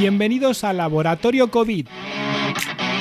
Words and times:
Bienvenidos 0.00 0.64
a 0.64 0.72
Laboratorio 0.72 1.50
COVID, 1.50 1.86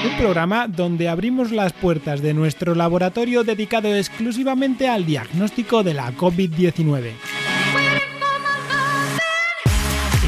un 0.05 0.17
programa 0.17 0.67
donde 0.67 1.07
abrimos 1.07 1.49
las 1.49 1.71
puertas 1.71 2.21
de 2.21 2.33
nuestro 2.33 2.75
laboratorio 2.75 3.45
dedicado 3.45 3.95
exclusivamente 3.95 4.89
al 4.89 5.05
diagnóstico 5.05 5.81
de 5.81 5.93
la 5.93 6.11
COVID-19. 6.11 7.13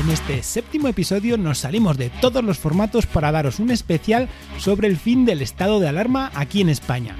En 0.01 0.09
este 0.09 0.41
séptimo 0.43 0.87
episodio 0.87 1.37
nos 1.37 1.57
salimos 1.57 1.97
de 1.97 2.09
todos 2.09 2.41
los 2.41 2.57
formatos 2.57 3.05
para 3.05 3.33
daros 3.33 3.59
un 3.59 3.69
especial 3.69 4.29
sobre 4.57 4.87
el 4.87 4.95
fin 4.95 5.25
del 5.25 5.41
estado 5.41 5.81
de 5.81 5.89
alarma 5.89 6.31
aquí 6.35 6.61
en 6.61 6.69
España. 6.69 7.17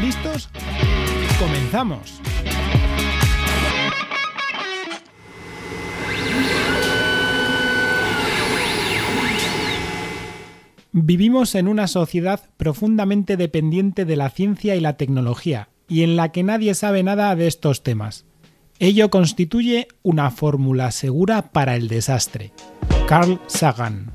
¿Listos? 0.00 0.48
Comenzamos. 1.38 2.22
Vivimos 10.92 11.54
en 11.54 11.68
una 11.68 11.86
sociedad 11.86 12.40
profundamente 12.56 13.36
dependiente 13.36 14.04
de 14.04 14.16
la 14.16 14.28
ciencia 14.28 14.74
y 14.74 14.80
la 14.80 14.96
tecnología, 14.96 15.68
y 15.88 16.02
en 16.02 16.16
la 16.16 16.32
que 16.32 16.42
nadie 16.42 16.74
sabe 16.74 17.02
nada 17.04 17.34
de 17.36 17.46
estos 17.46 17.84
temas. 17.84 18.26
Ello 18.80 19.08
constituye 19.08 19.86
una 20.02 20.30
fórmula 20.30 20.90
segura 20.90 21.52
para 21.52 21.76
el 21.76 21.86
desastre. 21.86 22.52
Carl 23.06 23.40
Sagan 23.46 24.12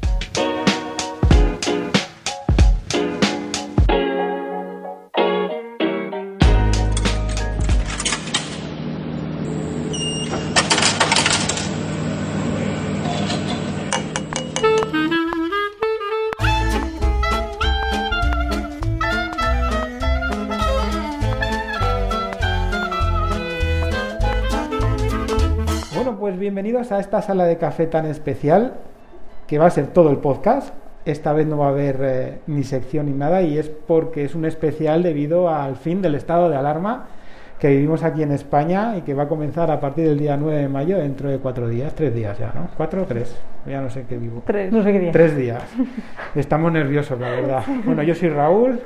bienvenidos 26.45 26.91
a 26.91 26.99
esta 26.99 27.23
sala 27.23 27.45
de 27.45 27.57
café 27.57 27.87
tan 27.87 28.05
especial 28.05 28.75
que 29.47 29.57
va 29.57 29.65
a 29.65 29.71
ser 29.71 29.87
todo 29.87 30.11
el 30.11 30.17
podcast. 30.17 30.75
Esta 31.03 31.33
vez 31.33 31.47
no 31.47 31.57
va 31.57 31.65
a 31.65 31.69
haber 31.69 31.97
eh, 32.03 32.39
ni 32.45 32.63
sección 32.63 33.07
ni 33.07 33.13
nada 33.13 33.41
y 33.41 33.57
es 33.57 33.67
porque 33.67 34.23
es 34.23 34.35
un 34.35 34.45
especial 34.45 35.01
debido 35.01 35.49
al 35.49 35.75
fin 35.75 36.03
del 36.03 36.13
estado 36.13 36.47
de 36.47 36.55
alarma 36.55 37.07
que 37.57 37.69
vivimos 37.69 38.03
aquí 38.03 38.21
en 38.21 38.31
España 38.31 38.95
y 38.95 39.01
que 39.01 39.15
va 39.15 39.23
a 39.23 39.27
comenzar 39.27 39.71
a 39.71 39.79
partir 39.79 40.07
del 40.07 40.19
día 40.19 40.37
9 40.37 40.61
de 40.61 40.69
mayo, 40.69 40.99
dentro 40.99 41.31
de 41.31 41.39
cuatro 41.39 41.67
días, 41.67 41.95
tres 41.95 42.13
días 42.13 42.37
ya, 42.37 42.51
¿no? 42.53 42.67
¿Cuatro 42.77 43.01
o 43.01 43.05
tres? 43.05 43.35
Ya 43.65 43.81
no 43.81 43.89
sé 43.89 44.05
qué 44.07 44.15
vivo. 44.19 44.43
Tres, 44.45 44.71
no 44.71 44.83
sé 44.83 44.91
qué 44.91 44.99
día. 44.99 45.11
Tres 45.11 45.35
días. 45.35 45.63
Estamos 46.35 46.71
nerviosos, 46.71 47.19
la 47.19 47.31
verdad. 47.31 47.63
Bueno, 47.85 48.03
yo 48.03 48.13
soy 48.13 48.29
Raúl, 48.29 48.81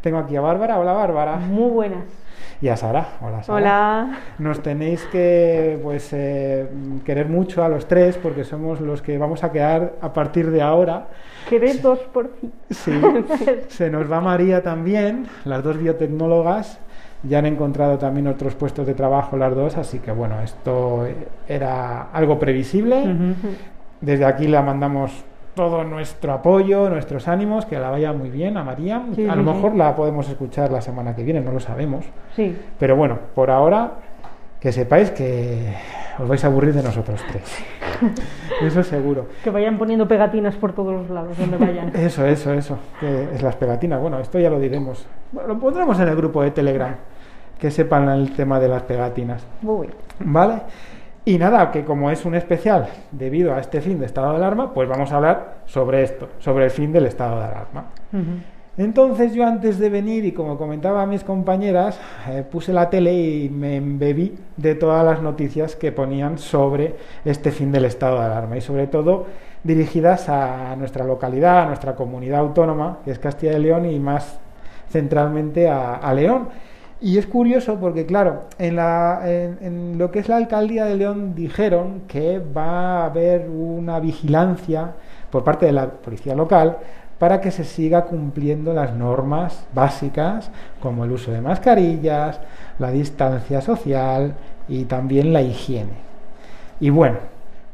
tengo 0.00 0.18
aquí 0.18 0.36
a 0.36 0.42
Bárbara. 0.42 0.78
Hola, 0.78 0.92
Bárbara. 0.92 1.38
Muy 1.38 1.70
buenas 1.70 2.19
y 2.60 2.68
a 2.68 2.76
Sara. 2.76 3.08
Hola, 3.20 3.42
Sara. 3.42 3.58
Hola. 3.58 4.18
Nos 4.38 4.62
tenéis 4.62 5.02
que 5.10 5.78
pues 5.82 6.10
eh, 6.12 6.68
querer 7.04 7.28
mucho 7.28 7.64
a 7.64 7.68
los 7.68 7.86
tres 7.86 8.18
porque 8.18 8.44
somos 8.44 8.80
los 8.80 9.00
que 9.00 9.16
vamos 9.16 9.42
a 9.44 9.50
quedar 9.50 9.94
a 10.00 10.12
partir 10.12 10.50
de 10.50 10.60
ahora. 10.60 11.06
Querer 11.48 11.80
dos 11.80 12.00
por 12.12 12.30
fin. 12.36 12.52
Sí. 12.70 12.92
Se 13.68 13.90
nos 13.90 14.10
va 14.10 14.20
María 14.20 14.62
también, 14.62 15.26
las 15.44 15.62
dos 15.62 15.78
biotecnólogas. 15.78 16.78
Ya 17.22 17.38
han 17.38 17.46
encontrado 17.46 17.98
también 17.98 18.26
otros 18.26 18.54
puestos 18.54 18.86
de 18.86 18.94
trabajo 18.94 19.36
las 19.36 19.54
dos, 19.54 19.76
así 19.76 19.98
que 19.98 20.10
bueno, 20.10 20.40
esto 20.40 21.06
era 21.46 22.10
algo 22.12 22.38
previsible. 22.38 23.14
Desde 24.00 24.24
aquí 24.24 24.48
la 24.48 24.62
mandamos 24.62 25.12
todo 25.54 25.84
nuestro 25.84 26.32
apoyo, 26.32 26.88
nuestros 26.88 27.28
ánimos, 27.28 27.66
que 27.66 27.78
la 27.78 27.90
vaya 27.90 28.12
muy 28.12 28.30
bien 28.30 28.56
a 28.56 28.64
María. 28.64 29.02
a 29.28 29.36
lo 29.36 29.42
mejor 29.42 29.74
la 29.74 29.94
podemos 29.96 30.28
escuchar 30.28 30.70
la 30.70 30.80
semana 30.80 31.14
que 31.14 31.22
viene, 31.22 31.40
no 31.40 31.52
lo 31.52 31.60
sabemos. 31.60 32.04
Sí. 32.36 32.56
Pero 32.78 32.96
bueno, 32.96 33.18
por 33.34 33.50
ahora 33.50 33.92
que 34.60 34.72
sepáis 34.72 35.10
que 35.10 35.74
os 36.18 36.28
vais 36.28 36.44
a 36.44 36.48
aburrir 36.48 36.74
de 36.74 36.82
nosotros 36.82 37.20
tres. 37.30 37.64
Eso 38.60 38.82
seguro. 38.82 39.26
Que 39.42 39.50
vayan 39.50 39.78
poniendo 39.78 40.06
pegatinas 40.06 40.54
por 40.56 40.74
todos 40.74 40.92
los 40.92 41.10
lados 41.10 41.36
donde 41.38 41.56
vayan. 41.56 41.88
Eso, 41.94 42.26
eso, 42.26 42.52
eso. 42.52 42.78
Que 43.00 43.28
es 43.34 43.42
las 43.42 43.56
pegatinas. 43.56 44.00
Bueno, 44.00 44.18
esto 44.18 44.38
ya 44.38 44.50
lo 44.50 44.60
diremos. 44.60 45.06
lo 45.32 45.58
pondremos 45.58 45.98
en 45.98 46.08
el 46.08 46.16
grupo 46.16 46.42
de 46.42 46.50
Telegram. 46.50 46.94
Que 47.58 47.70
sepan 47.70 48.08
el 48.08 48.32
tema 48.32 48.60
de 48.60 48.68
las 48.68 48.82
pegatinas. 48.82 49.46
Muy 49.62 49.88
bien. 49.88 49.98
¿Vale? 50.20 50.62
Y 51.24 51.36
nada, 51.36 51.70
que 51.70 51.84
como 51.84 52.10
es 52.10 52.24
un 52.24 52.34
especial 52.34 52.88
debido 53.12 53.54
a 53.54 53.60
este 53.60 53.80
fin 53.80 53.98
de 53.98 54.06
estado 54.06 54.30
de 54.30 54.36
alarma, 54.36 54.72
pues 54.72 54.88
vamos 54.88 55.12
a 55.12 55.16
hablar 55.16 55.58
sobre 55.66 56.02
esto, 56.02 56.28
sobre 56.38 56.64
el 56.64 56.70
fin 56.70 56.92
del 56.92 57.06
estado 57.06 57.38
de 57.38 57.44
alarma. 57.44 57.84
Entonces 58.78 59.34
yo 59.34 59.44
antes 59.44 59.78
de 59.78 59.90
venir 59.90 60.24
y 60.24 60.32
como 60.32 60.56
comentaba 60.56 61.02
a 61.02 61.06
mis 61.06 61.22
compañeras, 61.22 62.00
eh, 62.30 62.42
puse 62.50 62.72
la 62.72 62.88
tele 62.88 63.12
y 63.12 63.50
me 63.50 63.76
embebí 63.76 64.34
de 64.56 64.74
todas 64.74 65.04
las 65.04 65.20
noticias 65.20 65.76
que 65.76 65.92
ponían 65.92 66.38
sobre 66.38 66.94
este 67.26 67.50
fin 67.50 67.70
del 67.70 67.84
estado 67.84 68.18
de 68.18 68.24
alarma 68.24 68.56
y 68.56 68.62
sobre 68.62 68.86
todo 68.86 69.26
dirigidas 69.62 70.30
a 70.30 70.74
nuestra 70.76 71.04
localidad, 71.04 71.64
a 71.64 71.66
nuestra 71.66 71.94
comunidad 71.94 72.40
autónoma, 72.40 73.00
que 73.04 73.10
es 73.10 73.18
Castilla 73.18 73.52
y 73.52 73.60
León 73.60 73.84
y 73.84 73.98
más 74.00 74.40
centralmente 74.88 75.68
a 75.68 76.12
León 76.14 76.48
y 77.02 77.16
es 77.16 77.26
curioso 77.26 77.78
porque, 77.80 78.04
claro, 78.04 78.44
en, 78.58 78.76
la, 78.76 79.22
en, 79.24 79.96
lo 79.96 80.10
que 80.10 80.18
es 80.18 80.28
la 80.28 80.36
alcaldía 80.36 80.84
de 80.84 80.96
León 80.96 81.34
dijeron 81.34 82.02
que 82.06 82.38
va 82.38 83.02
a 83.02 83.06
haber 83.06 83.48
una 83.48 84.00
vigilancia 84.00 84.92
por 85.30 85.42
parte 85.42 85.66
de 85.66 85.72
la 85.72 85.88
policía 85.88 86.34
local 86.34 86.76
para 87.18 87.40
que 87.40 87.50
se 87.50 87.64
siga 87.64 88.04
cumpliendo 88.04 88.74
las 88.74 88.94
normas 88.94 89.66
básicas 89.74 90.50
como 90.80 91.04
el 91.04 91.12
uso 91.12 91.30
de 91.30 91.40
mascarillas, 91.40 92.40
la 92.78 92.90
distancia 92.90 93.60
social 93.60 94.34
y 94.68 94.84
también 94.84 95.32
la 95.32 95.42
higiene. 95.42 95.92
Y 96.80 96.90
bueno, 96.90 97.18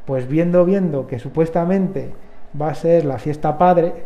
pues 0.05 0.29
viendo, 0.29 0.65
viendo 0.65 1.07
que 1.07 1.19
supuestamente 1.19 2.13
va 2.61 2.71
a 2.71 2.75
ser 2.75 3.05
la 3.05 3.19
fiesta 3.19 3.59
padre, 3.59 4.05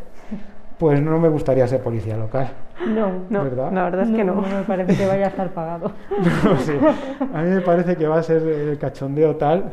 pues 0.81 1.01
no 1.03 1.19
me 1.19 1.29
gustaría 1.29 1.69
ser 1.69 1.83
policía 1.83 2.17
local. 2.17 2.49
No, 2.89 3.11
no, 3.29 3.45
la 3.71 3.85
verdad 3.85 4.09
es 4.09 4.17
que 4.17 4.25
no. 4.25 4.37
No 4.37 4.41
me 4.41 4.63
parece 4.63 4.97
que 4.97 5.07
vaya 5.07 5.27
a 5.27 5.29
estar 5.29 5.51
pagado. 5.51 5.93
A 7.35 7.43
mí 7.43 7.51
me 7.51 7.61
parece 7.61 7.97
que 7.97 8.09
va 8.09 8.19
a 8.19 8.23
ser 8.23 8.43
el 8.43 8.79
cachondeo 8.79 9.37
tal, 9.37 9.73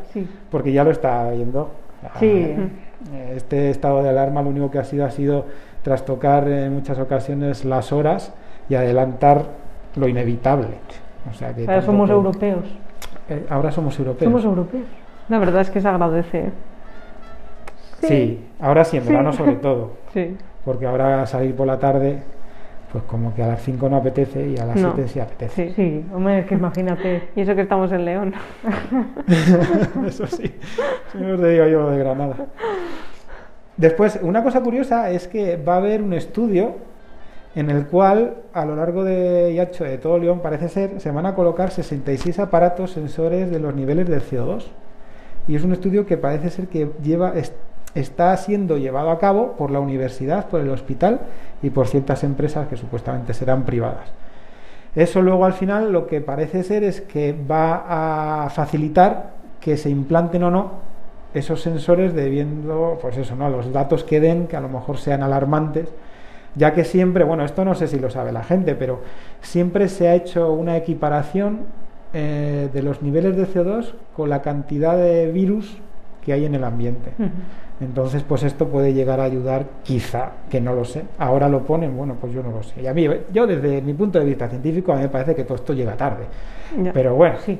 porque 0.50 0.70
ya 0.70 0.84
lo 0.84 0.90
está 0.90 1.30
viendo. 1.30 1.70
Sí. 2.20 2.54
Este 3.34 3.70
estado 3.70 4.02
de 4.02 4.10
alarma 4.10 4.42
lo 4.42 4.50
único 4.50 4.70
que 4.70 4.78
ha 4.80 4.84
sido 4.84 5.06
ha 5.06 5.10
sido 5.10 5.46
trastocar 5.82 6.46
en 6.46 6.74
muchas 6.74 6.98
ocasiones 6.98 7.64
las 7.64 7.90
horas 7.90 8.34
y 8.68 8.74
adelantar 8.74 9.44
lo 9.96 10.08
inevitable. 10.08 10.74
O 11.30 11.32
sea 11.32 11.54
que 11.54 11.62
ahora 11.62 11.80
somos 11.80 12.10
europeos. 12.10 12.64
Eh, 13.30 13.46
ahora 13.48 13.72
somos 13.72 13.98
europeos. 13.98 14.30
Somos 14.30 14.44
europeos. 14.44 14.84
La 15.30 15.38
verdad 15.38 15.62
es 15.62 15.70
que 15.70 15.80
se 15.80 15.88
agradece. 15.88 16.50
Sí, 18.02 18.44
ahora 18.60 18.84
sí, 18.84 18.98
en 18.98 19.06
verano 19.06 19.32
sobre 19.32 19.52
todo. 19.56 19.92
Sí. 20.12 20.36
Porque 20.68 20.84
ahora 20.84 21.24
salir 21.24 21.56
por 21.56 21.66
la 21.66 21.78
tarde 21.78 22.18
pues 22.92 23.02
como 23.04 23.34
que 23.34 23.42
a 23.42 23.46
las 23.46 23.62
5 23.62 23.88
no 23.88 23.96
apetece 23.96 24.48
y 24.48 24.58
a 24.58 24.66
las 24.66 24.78
7 24.78 25.08
sí 25.08 25.18
apetece. 25.18 25.68
Sí, 25.68 25.72
sí, 25.74 26.06
hombre, 26.12 26.40
es 26.40 26.46
que 26.46 26.54
imagínate, 26.62 27.30
y 27.34 27.40
eso 27.40 27.54
que 27.54 27.62
estamos 27.62 27.90
en 27.90 28.04
León. 28.04 28.34
eso 30.06 30.26
sí, 30.26 30.54
si 31.10 31.18
no 31.18 31.36
os 31.36 31.42
digo 31.42 31.66
yo 31.66 31.80
lo 31.80 31.90
de 31.90 31.98
Granada. 31.98 32.36
Después, 33.78 34.20
una 34.20 34.42
cosa 34.42 34.60
curiosa 34.60 35.10
es 35.10 35.26
que 35.26 35.56
va 35.56 35.74
a 35.74 35.76
haber 35.78 36.02
un 36.02 36.12
estudio 36.12 36.74
en 37.54 37.70
el 37.70 37.86
cual 37.86 38.34
a 38.52 38.66
lo 38.66 38.76
largo 38.76 39.04
de 39.04 39.54
Yacho 39.54 39.84
de 39.84 39.96
todo 39.96 40.18
León 40.18 40.40
parece 40.40 40.68
ser 40.68 41.00
se 41.00 41.10
van 41.10 41.24
a 41.24 41.34
colocar 41.34 41.70
66 41.70 42.38
aparatos 42.40 42.90
sensores 42.90 43.50
de 43.50 43.58
los 43.58 43.74
niveles 43.74 44.06
del 44.06 44.20
CO2 44.20 44.66
y 45.46 45.56
es 45.56 45.64
un 45.64 45.72
estudio 45.72 46.04
que 46.04 46.18
parece 46.18 46.50
ser 46.50 46.68
que 46.68 46.90
lleva 47.02 47.32
está 47.94 48.36
siendo 48.36 48.76
llevado 48.76 49.10
a 49.10 49.18
cabo 49.18 49.52
por 49.52 49.70
la 49.70 49.80
universidad, 49.80 50.46
por 50.48 50.60
el 50.60 50.70
hospital 50.70 51.20
y 51.62 51.70
por 51.70 51.88
ciertas 51.88 52.24
empresas 52.24 52.68
que 52.68 52.76
supuestamente 52.76 53.34
serán 53.34 53.64
privadas. 53.64 54.08
Eso 54.94 55.22
luego 55.22 55.44
al 55.44 55.52
final 55.52 55.92
lo 55.92 56.06
que 56.06 56.20
parece 56.20 56.62
ser 56.62 56.84
es 56.84 57.00
que 57.00 57.32
va 57.32 58.44
a 58.44 58.50
facilitar 58.50 59.30
que 59.60 59.76
se 59.76 59.90
implanten 59.90 60.42
o 60.44 60.50
no 60.50 60.88
esos 61.34 61.60
sensores 61.60 62.14
debiendo, 62.14 62.98
pues 63.00 63.16
eso, 63.16 63.36
¿no? 63.36 63.50
Los 63.50 63.72
datos 63.72 64.02
que 64.02 64.20
den, 64.20 64.46
que 64.46 64.56
a 64.56 64.60
lo 64.60 64.68
mejor 64.68 64.98
sean 64.98 65.22
alarmantes, 65.22 65.88
ya 66.54 66.72
que 66.72 66.84
siempre, 66.84 67.24
bueno, 67.24 67.44
esto 67.44 67.64
no 67.64 67.74
sé 67.74 67.86
si 67.86 67.98
lo 67.98 68.10
sabe 68.10 68.32
la 68.32 68.42
gente, 68.42 68.74
pero 68.74 69.00
siempre 69.42 69.88
se 69.88 70.08
ha 70.08 70.14
hecho 70.14 70.52
una 70.52 70.76
equiparación 70.76 71.60
eh, 72.14 72.70
de 72.72 72.82
los 72.82 73.02
niveles 73.02 73.36
de 73.36 73.46
CO2 73.46 73.92
con 74.16 74.30
la 74.30 74.40
cantidad 74.40 74.96
de 74.96 75.30
virus 75.30 75.76
que 76.24 76.32
hay 76.32 76.46
en 76.46 76.54
el 76.54 76.64
ambiente. 76.64 77.12
Entonces, 77.80 78.24
pues 78.24 78.42
esto 78.42 78.66
puede 78.68 78.92
llegar 78.92 79.20
a 79.20 79.24
ayudar, 79.24 79.66
quizá, 79.84 80.32
que 80.50 80.60
no 80.60 80.74
lo 80.74 80.84
sé. 80.84 81.04
Ahora 81.18 81.48
lo 81.48 81.62
ponen, 81.62 81.96
bueno, 81.96 82.16
pues 82.20 82.32
yo 82.32 82.42
no 82.42 82.50
lo 82.50 82.62
sé. 82.62 82.82
Y 82.82 82.86
a 82.88 82.94
mí, 82.94 83.06
yo 83.32 83.46
desde 83.46 83.80
mi 83.82 83.94
punto 83.94 84.18
de 84.18 84.24
vista 84.24 84.48
científico, 84.48 84.92
a 84.92 84.96
mí 84.96 85.02
me 85.02 85.08
parece 85.08 85.34
que 85.34 85.44
todo 85.44 85.54
esto 85.54 85.72
llega 85.72 85.96
tarde. 85.96 86.24
Pero 86.92 87.14
bueno. 87.14 87.36
Sí. 87.44 87.58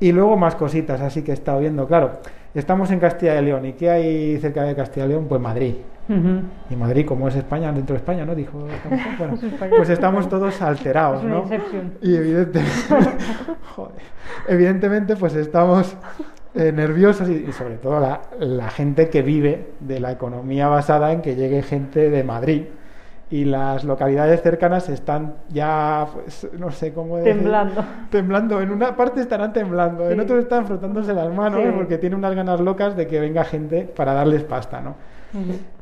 Y 0.00 0.12
luego 0.12 0.36
más 0.36 0.56
cositas, 0.56 1.00
así 1.00 1.22
que 1.22 1.30
he 1.30 1.34
estado 1.34 1.60
viendo, 1.60 1.86
claro, 1.86 2.12
estamos 2.54 2.90
en 2.90 2.98
Castilla 2.98 3.38
y 3.38 3.44
León. 3.44 3.66
¿Y 3.66 3.72
qué 3.74 3.90
hay 3.90 4.38
cerca 4.38 4.64
de 4.64 4.74
Castilla 4.74 5.06
y 5.06 5.10
León? 5.10 5.26
Pues 5.28 5.40
Madrid. 5.40 5.74
Y 6.68 6.76
Madrid, 6.76 7.06
como 7.06 7.28
es 7.28 7.36
España, 7.36 7.70
dentro 7.72 7.94
de 7.94 7.98
España, 7.98 8.24
¿no? 8.24 8.34
Dijo, 8.34 8.58
bueno, 9.18 9.38
pues 9.76 9.88
estamos 9.88 10.28
todos 10.28 10.60
alterados, 10.60 11.22
¿no? 11.22 11.44
Y 12.02 12.16
evidentemente, 12.16 12.70
evidentemente, 14.48 15.16
pues 15.16 15.36
estamos 15.36 15.96
eh, 16.54 16.72
nerviosos 16.72 17.28
y, 17.28 17.50
sobre 17.52 17.76
todo 17.76 18.00
la, 18.00 18.20
la 18.38 18.70
gente 18.70 19.08
que 19.08 19.22
vive 19.22 19.72
de 19.80 20.00
la 20.00 20.12
economía 20.12 20.68
basada 20.68 21.12
en 21.12 21.22
que 21.22 21.34
llegue 21.34 21.62
gente 21.62 22.10
de 22.10 22.24
Madrid 22.24 22.62
y 23.32 23.46
las 23.46 23.82
localidades 23.84 24.42
cercanas 24.42 24.90
están 24.90 25.36
ya, 25.48 26.06
pues, 26.12 26.46
no 26.52 26.70
sé 26.70 26.92
cómo 26.92 27.16
decir, 27.16 27.32
temblando. 27.32 27.84
Temblando. 28.10 28.60
En 28.60 28.70
una 28.70 28.94
parte 28.94 29.22
estarán 29.22 29.54
temblando, 29.54 30.10
en 30.10 30.20
otros 30.20 30.40
están 30.40 30.66
frotándose 30.66 31.14
las 31.14 31.32
manos 31.32 31.62
porque 31.74 31.96
tienen 31.96 32.18
unas 32.18 32.34
ganas 32.34 32.60
locas 32.60 32.94
de 32.94 33.06
que 33.06 33.18
venga 33.18 33.42
gente 33.44 33.84
para 33.84 34.12
darles 34.12 34.44
pasta, 34.44 34.82
¿no? 34.82 34.96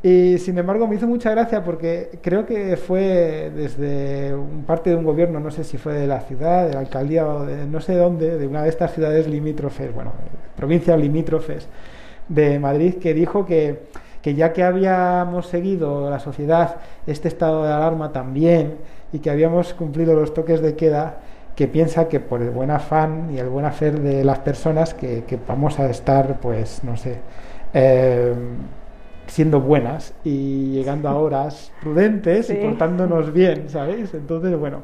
Y 0.02 0.38
sin 0.38 0.58
embargo 0.58 0.87
me 0.87 0.97
hizo 0.97 1.06
mucha 1.06 1.31
gracia 1.31 1.64
porque 1.64 2.19
creo 2.23 2.47
que 2.47 2.76
fue 2.76 3.50
desde 3.55 4.35
un 4.35 4.64
parte 4.64 4.91
de 4.91 4.97
un 4.97 5.05
gobierno, 5.05 5.41
no 5.41 5.50
sé 5.50 5.64
si 5.64 5.76
fue 5.76 5.94
de 5.94 6.06
la 6.06 6.20
ciudad, 6.20 6.69
de 6.69 6.75
la 6.75 6.81
alcaldía 6.81 7.26
o 7.26 7.44
de 7.44 7.67
no 7.67 7.81
sé 7.81 7.97
dónde, 7.97 8.38
de 8.38 8.47
una 8.47 8.62
de 8.62 8.69
estas 8.69 8.94
ciudades 8.94 9.26
limítrofes, 9.26 9.93
bueno, 9.94 10.12
provincias 10.56 10.99
limítrofes 10.99 11.69
de 12.29 12.58
Madrid, 12.58 12.94
que 12.94 13.12
dijo 13.12 13.44
que 13.44 13.81
que 14.23 14.35
ya 14.35 14.52
que 14.52 14.62
habíamos 14.62 15.47
seguido 15.47 16.11
la 16.11 16.19
sociedad 16.19 16.76
este 17.06 17.29
estado 17.29 17.64
de 17.64 17.73
alarma 17.73 18.12
también 18.12 18.76
y 19.12 19.19
que 19.20 19.31
habíamos 19.31 19.75
cumplido 19.75 20.14
los 20.14 20.35
toques 20.35 20.61
de 20.61 20.76
queda, 20.76 21.19
que 21.56 21.69
piensa 21.69 22.08
que 22.08 22.20
por 22.20 22.43
el 22.43 22.50
buen 22.50 22.70
afán 22.70 23.31
y 23.32 23.38
el 23.38 23.49
buen 23.49 23.64
hacer 23.64 24.00
de 24.00 24.25
las 24.25 24.38
personas 24.41 24.94
que, 24.94 25.25
vamos 25.49 25.79
a 25.79 25.91
estar, 25.91 26.38
pues, 26.41 26.85
no 26.85 26.97
sé, 26.97 27.19
eh, 27.75 28.35
siendo 29.31 29.61
buenas 29.61 30.15
y 30.25 30.73
llegando 30.73 31.09
a 31.09 31.15
horas 31.15 31.73
prudentes 31.81 32.50
y 32.50 32.55
portándonos 32.55 33.32
bien, 33.32 33.69
¿sabéis? 33.69 34.12
Entonces, 34.12 34.59
bueno, 34.59 34.82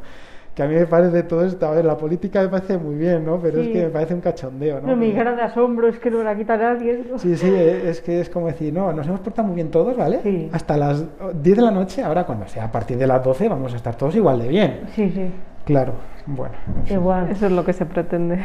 que 0.54 0.62
a 0.62 0.66
mí 0.66 0.74
me 0.74 0.86
parece 0.86 1.24
todo 1.24 1.44
esto, 1.44 1.66
a 1.66 1.72
ver, 1.72 1.84
la 1.84 1.98
política 1.98 2.40
me 2.42 2.48
parece 2.48 2.78
muy 2.78 2.94
bien, 2.94 3.26
¿no? 3.26 3.38
Pero 3.38 3.60
es 3.60 3.68
que 3.68 3.84
me 3.84 3.90
parece 3.90 4.14
un 4.14 4.20
cachondeo, 4.20 4.80
¿no? 4.80 4.88
no 4.88 4.96
mi 4.96 5.12
cara 5.12 5.34
de 5.34 5.42
asombro 5.42 5.88
es 5.88 5.98
que 5.98 6.10
no 6.10 6.22
la 6.22 6.36
quita 6.36 6.56
nadie. 6.56 7.04
Sí, 7.16 7.36
sí, 7.36 7.52
es 7.54 8.00
que 8.00 8.20
es 8.20 8.30
como 8.30 8.46
decir, 8.46 8.72
no, 8.72 8.92
nos 8.92 9.06
hemos 9.06 9.20
portado 9.20 9.48
muy 9.48 9.56
bien 9.56 9.70
todos, 9.70 9.96
¿vale? 9.96 10.20
Sí. 10.22 10.48
Hasta 10.52 10.76
las 10.76 11.04
10 11.42 11.56
de 11.56 11.62
la 11.62 11.70
noche, 11.70 12.02
ahora 12.02 12.24
cuando 12.24 12.46
sea 12.46 12.64
a 12.64 12.72
partir 12.72 12.96
de 12.96 13.06
las 13.06 13.22
12 13.22 13.48
vamos 13.48 13.74
a 13.74 13.76
estar 13.76 13.96
todos 13.96 14.14
igual 14.16 14.40
de 14.40 14.48
bien. 14.48 14.80
Sí, 14.94 15.10
sí. 15.10 15.30
Claro, 15.66 15.94
bueno. 16.26 16.54
Igual. 16.88 17.28
Eso 17.28 17.46
es 17.46 17.52
lo 17.52 17.64
que 17.64 17.72
se 17.72 17.86
pretende. 17.86 18.44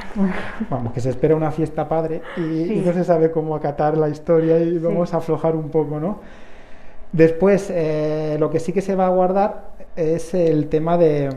Vamos, 0.72 0.92
que 0.92 1.00
se 1.00 1.12
espera 1.12 1.36
una 1.36 1.52
fiesta 1.52 1.88
padre 1.88 2.24
y, 2.36 2.82
no 2.84 2.94
se 2.94 3.04
sabe 3.04 3.30
cómo 3.30 3.56
acatar 3.56 3.96
la 3.96 4.10
historia 4.10 4.58
y 4.58 4.80
vamos 4.80 5.14
a 5.14 5.18
aflojar 5.18 5.56
un 5.56 5.70
poco, 5.70 6.00
¿no? 6.00 6.20
Después, 7.12 7.70
eh, 7.70 8.38
lo 8.40 8.50
que 8.50 8.60
sí 8.60 8.74
que 8.74 8.82
se 8.82 8.96
va 8.96 9.06
a 9.06 9.10
guardar 9.10 9.66
es 9.96 10.34
el 10.34 10.68
tema 10.68 10.98
de, 10.98 11.30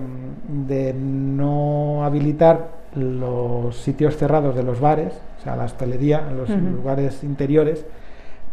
no 0.97 2.03
habilitar 2.03 2.71
los 2.95 3.77
sitios 3.77 4.17
cerrados 4.17 4.57
de 4.57 4.63
los 4.63 4.81
bares, 4.81 5.13
o 5.39 5.43
sea, 5.43 5.55
la 5.55 5.65
hostelería, 5.65 6.31
los 6.31 6.49
lugares 6.49 7.23
interiores, 7.25 7.85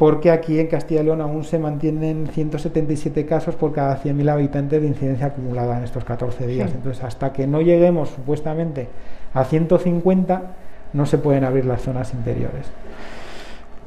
porque 0.01 0.31
aquí 0.31 0.59
en 0.59 0.65
Castilla 0.65 1.01
y 1.01 1.03
León 1.03 1.21
aún 1.21 1.43
se 1.43 1.59
mantienen 1.59 2.25
177 2.25 3.23
casos 3.27 3.53
por 3.53 3.71
cada 3.71 4.01
100.000 4.01 4.31
habitantes 4.31 4.81
de 4.81 4.87
incidencia 4.87 5.27
acumulada 5.27 5.77
en 5.77 5.83
estos 5.83 6.03
14 6.03 6.47
días. 6.47 6.71
Entonces, 6.73 7.03
hasta 7.03 7.31
que 7.31 7.45
no 7.45 7.61
lleguemos 7.61 8.09
supuestamente 8.09 8.87
a 9.31 9.43
150, 9.43 10.41
no 10.93 11.05
se 11.05 11.19
pueden 11.19 11.43
abrir 11.43 11.65
las 11.65 11.83
zonas 11.83 12.15
interiores. 12.15 12.65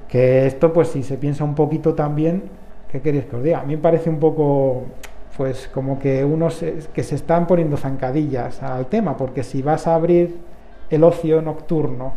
Que 0.07 0.47
esto, 0.47 0.73
pues 0.73 0.87
si 0.87 1.03
se 1.03 1.17
piensa 1.19 1.43
un 1.43 1.57
poquito 1.57 1.95
también, 1.95 2.45
¿qué 2.93 3.01
queréis 3.01 3.25
que 3.25 3.35
os 3.35 3.43
diga? 3.43 3.59
A 3.59 3.65
mí 3.65 3.75
me 3.75 3.83
parece 3.83 4.09
un 4.09 4.21
poco 4.21 4.85
pues 5.37 5.69
como 5.75 5.99
que 5.99 6.25
unos 6.25 6.65
que 6.95 7.03
se 7.03 7.17
están 7.17 7.49
poniendo 7.49 7.77
zancadillas 7.77 8.63
al 8.63 8.87
tema, 8.87 9.17
porque 9.17 9.43
si 9.43 9.63
vas 9.63 9.89
a 9.89 9.97
abrir 9.97 10.37
el 10.91 11.03
ocio 11.03 11.43
nocturno 11.43 12.13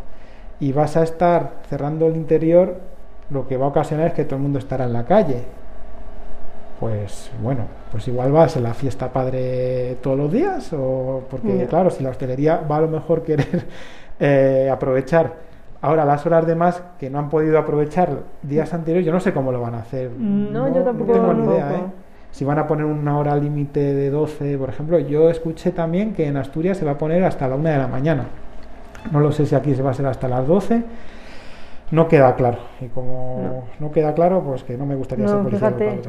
y 0.59 0.71
vas 0.71 0.97
a 0.97 1.01
estar 1.01 1.61
cerrando 1.67 2.05
el 2.05 2.15
interior, 2.15 2.95
lo 3.29 3.47
que 3.47 3.57
va 3.57 3.65
a 3.65 3.69
ocasionar 3.69 4.07
es 4.07 4.13
que 4.13 4.25
todo 4.25 4.35
el 4.35 4.43
mundo 4.43 4.59
estará 4.59 4.85
en 4.85 4.93
la 4.93 5.05
calle. 5.05 5.43
Pues 6.79 7.31
bueno, 7.41 7.63
pues 7.91 8.07
igual 8.07 8.31
vas 8.31 8.55
a 8.55 8.59
la 8.59 8.73
fiesta 8.73 9.11
padre 9.11 9.97
todos 10.01 10.17
los 10.17 10.31
días, 10.31 10.71
o 10.73 11.23
porque 11.29 11.65
claro, 11.67 11.89
si 11.89 12.03
la 12.03 12.11
hostelería 12.11 12.61
va 12.69 12.77
a 12.77 12.81
lo 12.81 12.87
mejor 12.87 13.23
querer 13.23 13.65
eh, 14.19 14.69
aprovechar 14.71 15.47
ahora 15.81 16.05
las 16.05 16.25
horas 16.25 16.45
de 16.45 16.55
más 16.55 16.81
que 16.99 17.09
no 17.09 17.19
han 17.19 17.29
podido 17.29 17.57
aprovechar 17.57 18.09
días 18.43 18.73
anteriores, 18.73 19.05
yo 19.05 19.11
no 19.11 19.19
sé 19.19 19.33
cómo 19.33 19.51
lo 19.51 19.61
van 19.61 19.75
a 19.75 19.79
hacer. 19.79 20.11
No, 20.11 20.73
yo 20.73 20.83
tampoco 20.83 21.13
tengo 21.13 21.33
ni 21.33 21.47
idea, 21.47 21.71
¿eh? 21.71 21.83
si 22.31 22.45
van 22.45 22.59
a 22.59 22.67
poner 22.67 22.85
una 22.85 23.17
hora 23.17 23.35
límite 23.35 23.79
de 23.79 24.11
12, 24.11 24.57
por 24.59 24.69
ejemplo, 24.69 24.99
yo 24.99 25.29
escuché 25.29 25.71
también 25.71 26.13
que 26.13 26.27
en 26.27 26.37
Asturias 26.37 26.77
se 26.77 26.85
va 26.85 26.91
a 26.91 26.97
poner 26.97 27.23
hasta 27.23 27.47
la 27.47 27.55
1 27.55 27.69
de 27.69 27.77
la 27.77 27.87
mañana. 27.87 28.25
No 29.11 29.19
lo 29.19 29.31
sé 29.31 29.45
si 29.45 29.55
aquí 29.55 29.73
se 29.73 29.81
va 29.81 29.91
a 29.91 29.93
ser 29.93 30.05
hasta 30.05 30.27
las 30.27 30.45
12. 30.45 30.83
No 31.89 32.07
queda 32.07 32.35
claro. 32.35 32.57
Y 32.81 32.87
como 32.87 33.65
no, 33.79 33.91
queda 33.91 34.13
claro, 34.13 34.41
pues 34.41 34.63
que 34.63 34.77
no 34.77 34.85
me 34.85 34.95
gustaría 34.95 35.27
ser 35.27 35.39
policía 35.39 35.71
fíjate, 35.71 36.01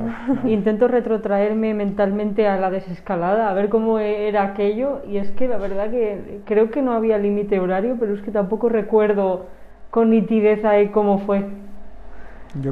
Intento 0.48 0.88
retrotraerme 0.88 1.72
mentalmente 1.75 2.48
a 2.48 2.56
la 2.56 2.70
desescalada, 2.70 3.48
a 3.48 3.54
ver 3.54 3.69
cómo 3.69 3.98
era 3.98 4.42
aquello. 4.42 5.02
Y 5.06 5.19
es 5.19 5.30
que 5.30 5.46
la 5.46 5.58
verdad 5.58 5.90
que 5.90 6.40
creo 6.44 6.70
que 6.70 6.82
no 6.82 6.92
había 6.92 7.19
límite 7.19 7.60
horario, 7.60 7.96
pero 7.98 8.14
es 8.14 8.22
que 8.22 8.30
tampoco 8.30 8.69
recuerdo 8.69 9.46
con 9.90 10.10
nitidez 10.10 10.64
ahí 10.64 10.88
cómo 10.88 11.19
fue. 11.19 11.46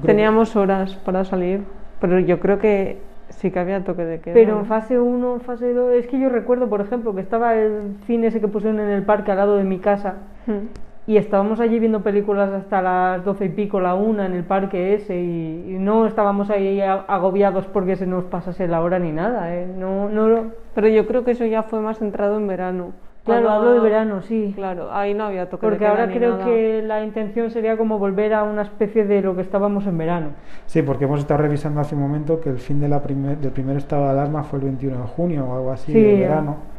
Teníamos 0.05 0.57
horas 0.57 0.97
para 0.97 1.25
salir, 1.25 1.63
pero 2.01 2.19
yo 2.19 2.41
creo 2.41 2.59
que 2.59 2.99
Sí 3.29 3.51
que 3.51 3.59
había 3.59 3.83
toque 3.83 4.05
de 4.05 4.21
queda. 4.21 4.35
Pero 4.35 4.61
en 4.61 4.67
fase 4.67 5.01
1, 5.01 5.41
fase 5.41 5.73
2, 5.75 5.95
es 5.95 6.07
que 6.07 6.19
yo 6.19 6.29
recuerdo, 6.29 6.69
por 6.69 6.81
ejemplo, 6.81 7.15
que 7.15 7.21
estaba 7.21 7.55
el 7.57 7.97
cine 8.07 8.29
ese 8.29 8.41
que 8.41 8.49
pusieron 8.49 8.79
en 8.79 8.89
el 8.89 9.03
parque 9.03 9.33
al 9.33 9.39
lado 9.39 9.57
de 9.57 9.65
mi 9.65 9.79
casa 9.79 10.15
hmm. 10.47 10.67
Y 11.07 11.17
estábamos 11.17 11.61
allí 11.61 11.79
viendo 11.79 12.03
películas 12.03 12.51
hasta 12.51 12.83
las 12.83 13.25
12 13.25 13.45
y 13.45 13.49
pico, 13.51 13.81
la 13.81 13.95
una 13.95 14.27
en 14.27 14.33
el 14.33 14.45
parque 14.45 14.95
ese 14.95 15.17
y, 15.17 15.77
no 15.79 16.07
estábamos 16.07 16.51
ahí 16.51 16.81
agobiados 16.81 17.67
porque 17.67 17.95
se 17.95 18.07
nos 18.07 18.25
pasase 18.25 18.67
la 18.67 18.81
hora 18.81 18.99
ni 18.99 19.13
nada. 19.13 19.55
¿eh? 19.55 19.67
No, 19.67 20.09
no, 20.09 20.51
Pero 20.75 20.89
yo 20.89 21.07
creo 21.07 21.25
que 21.25 21.33
eso 21.33 21.45
ya 21.45 21.63
fue 21.63 21.81
más 21.81 21.99
centrado 21.99 22.37
en 22.37 22.49
verano. 22.49 22.93
Claro, 23.25 23.51
hablo 23.51 23.73
de 23.73 23.81
verano, 23.81 24.23
sí. 24.23 24.53
Claro, 24.55 24.93
ahí 24.93 25.13
no 25.13 25.25
había 25.25 25.51
toque 25.51 25.67
Porque 25.67 25.85
ahora 25.85 26.09
creo 26.09 26.39
que 26.45 26.81
la 26.83 27.05
intención 27.05 27.51
sería 27.51 27.77
como 27.77 27.99
volver 27.99 28.33
a 28.33 28.45
una 28.45 28.63
especie 28.63 29.05
de 29.05 29.21
lo 29.21 29.35
que 29.35 29.43
estábamos 29.43 29.87
en 29.87 29.99
verano. 29.99 30.29
Sí, 30.67 30.83
porque 30.83 31.07
hemos 31.07 31.21
estado 31.21 31.43
revisando 31.43 31.81
hace 31.81 31.97
un 31.97 32.03
momento 32.03 32.41
que 32.41 32.51
el 32.51 32.59
fin 32.59 32.81
de 32.81 32.89
la 32.89 33.03
primer, 33.03 33.39
del 33.39 33.51
primer 33.51 33.79
estado 33.79 34.05
de 34.05 34.11
alarma 34.11 34.45
fue 34.45 34.61
el 34.61 34.67
21 34.67 34.97
de 34.97 35.07
junio 35.09 35.45
o 35.45 35.57
algo 35.57 35.73
así, 35.73 35.93
de 35.93 36.21
verano. 36.21 36.76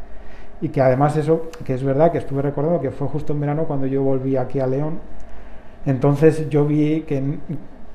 Y 0.61 0.69
que 0.69 0.81
además 0.81 1.15
eso, 1.17 1.49
que 1.65 1.73
es 1.73 1.83
verdad 1.83 2.11
que 2.11 2.17
estuve 2.17 2.41
recordando 2.41 2.81
que 2.81 2.91
fue 2.91 3.07
justo 3.07 3.33
en 3.33 3.41
verano 3.41 3.65
cuando 3.65 3.85
yo 3.85 4.01
volví 4.01 4.37
aquí 4.37 4.59
a 4.59 4.67
León. 4.67 4.99
Entonces 5.85 6.49
yo 6.49 6.65
vi 6.65 7.01
que, 7.01 7.39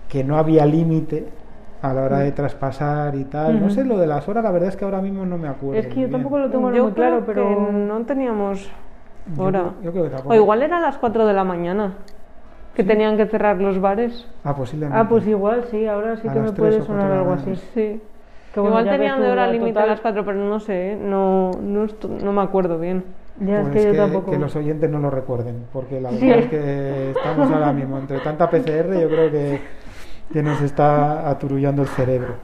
que 0.09 0.25
no 0.25 0.37
había 0.37 0.65
límite 0.65 1.29
a 1.83 1.93
la 1.93 2.03
hora 2.05 2.19
de 2.21 2.31
mm. 2.31 2.35
traspasar 2.35 3.15
y 3.17 3.25
tal. 3.25 3.61
No 3.61 3.69
sé, 3.69 3.85
lo 3.85 3.99
de 3.99 4.07
las 4.07 4.29
horas, 4.29 4.45
la 4.45 4.53
verdad 4.53 4.69
es 4.69 4.77
que 4.77 4.85
ahora 4.85 5.03
mismo 5.03 5.27
no 5.27 5.37
me 5.37 5.49
acuerdo. 5.49 5.81
Es 5.81 5.89
que 5.89 6.01
yo 6.01 6.11
tampoco 6.11 6.39
lo 6.39 6.49
tengo 6.49 6.71
muy 6.71 6.93
claro, 6.93 7.25
pero 7.27 7.73
no 7.73 8.05
teníamos 8.07 8.71
hora. 9.37 9.73
Yo, 9.83 9.91
creo 9.91 10.05
que 10.05 10.11
tampoco. 10.11 10.31
O 10.31 10.37
igual 10.37 10.63
era 10.63 10.79
a 10.79 10.81
las 10.81 10.99
4 10.99 11.27
de 11.27 11.33
la 11.33 11.45
mañana. 11.45 11.95
Que 12.75 12.85
tenían 12.85 13.19
que 13.19 13.27
cerrar 13.27 13.61
los 13.61 13.79
bares. 13.83 14.27
Ah, 14.45 14.57
posiblemente. 14.57 14.99
Ah, 14.99 15.07
pues 15.07 15.27
igual, 15.27 15.65
sí, 15.71 15.87
ahora 15.87 16.17
sí 16.17 16.27
que 16.27 16.41
me 16.41 16.53
puede 16.53 16.81
sonar 16.81 17.13
algo 17.13 17.33
así. 17.33 17.55
Sí. 17.75 18.01
Igual 18.57 18.85
tenían 18.85 19.21
de 19.21 19.31
hora 19.31 19.47
límite 19.47 19.79
a 19.79 19.87
las 19.87 20.01
4, 20.01 20.25
pero 20.25 20.39
no 20.39 20.61
sé, 20.61 20.93
¿eh? 20.93 20.97
no, 20.97 21.51
no, 21.61 21.87
no 22.23 22.33
me 22.33 22.43
acuerdo 22.43 22.79
bien. 22.79 23.05
Ya, 23.41 23.61
es 23.61 23.69
pues 23.69 23.87
que, 23.87 23.93
yo 23.93 23.97
tampoco... 23.97 24.31
que 24.31 24.39
los 24.39 24.55
oyentes 24.57 24.91
no 24.91 24.99
lo 24.99 25.11
recuerden, 25.11 25.65
porque 25.73 26.01
la 26.01 26.11
verdad 26.11 26.39
es 26.39 26.51
que 26.51 27.11
estamos 27.13 27.51
ahora 27.51 27.73
mismo 27.73 27.99
entre 27.99 28.19
tanta 28.21 28.49
PCR, 28.51 29.01
yo 29.01 29.09
creo 29.09 29.31
que 29.31 29.61
que 30.33 30.43
nos 30.43 30.61
está 30.63 31.29
aturullando 31.29 31.83
el 31.83 31.89
cerebro. 31.89 32.35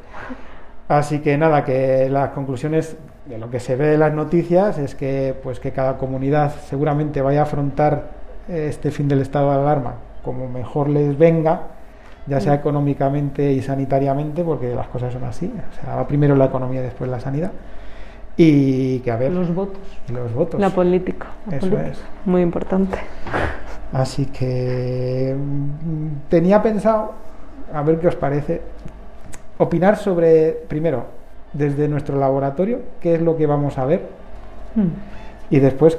Así 0.88 1.20
que 1.20 1.36
nada, 1.36 1.64
que 1.64 2.08
las 2.10 2.30
conclusiones 2.30 2.96
de 3.26 3.38
lo 3.38 3.50
que 3.50 3.60
se 3.60 3.76
ve 3.76 3.94
en 3.94 4.00
las 4.00 4.12
noticias 4.12 4.78
es 4.78 4.94
que 4.94 5.34
pues 5.42 5.60
que 5.60 5.72
cada 5.72 5.98
comunidad 5.98 6.52
seguramente 6.66 7.20
vaya 7.20 7.40
a 7.40 7.42
afrontar 7.42 8.10
este 8.48 8.90
fin 8.90 9.08
del 9.08 9.20
estado 9.20 9.50
de 9.50 9.56
alarma 9.58 9.96
como 10.22 10.48
mejor 10.48 10.88
les 10.88 11.16
venga, 11.16 11.62
ya 12.28 12.40
sea 12.40 12.52
mm. 12.52 12.56
económicamente 12.56 13.52
y 13.52 13.62
sanitariamente, 13.62 14.44
porque 14.44 14.74
las 14.74 14.88
cosas 14.88 15.12
son 15.12 15.24
así. 15.24 15.52
O 15.70 15.74
sea, 15.82 15.96
va 15.96 16.06
primero 16.06 16.36
la 16.36 16.46
economía, 16.46 16.82
después 16.82 17.10
la 17.10 17.20
sanidad. 17.20 17.52
Y 18.36 19.00
que 19.00 19.10
a 19.10 19.16
ver. 19.16 19.32
Los 19.32 19.52
votos. 19.54 19.80
Los 20.12 20.32
votos. 20.32 20.60
La 20.60 20.70
política. 20.70 21.26
Eso 21.50 21.78
es. 21.78 22.00
Muy 22.24 22.42
importante. 22.42 22.98
Así 23.92 24.26
que 24.26 25.34
mm, 25.36 26.28
tenía 26.28 26.62
pensado 26.62 27.12
a 27.72 27.82
ver 27.82 27.98
qué 27.98 28.08
os 28.08 28.16
parece, 28.16 28.62
opinar 29.58 29.96
sobre, 29.96 30.52
primero, 30.68 31.06
desde 31.52 31.88
nuestro 31.88 32.18
laboratorio, 32.18 32.80
qué 33.00 33.14
es 33.14 33.20
lo 33.20 33.36
que 33.36 33.46
vamos 33.46 33.78
a 33.78 33.84
ver, 33.84 34.06
hmm. 34.74 35.54
y 35.54 35.58
después 35.58 35.98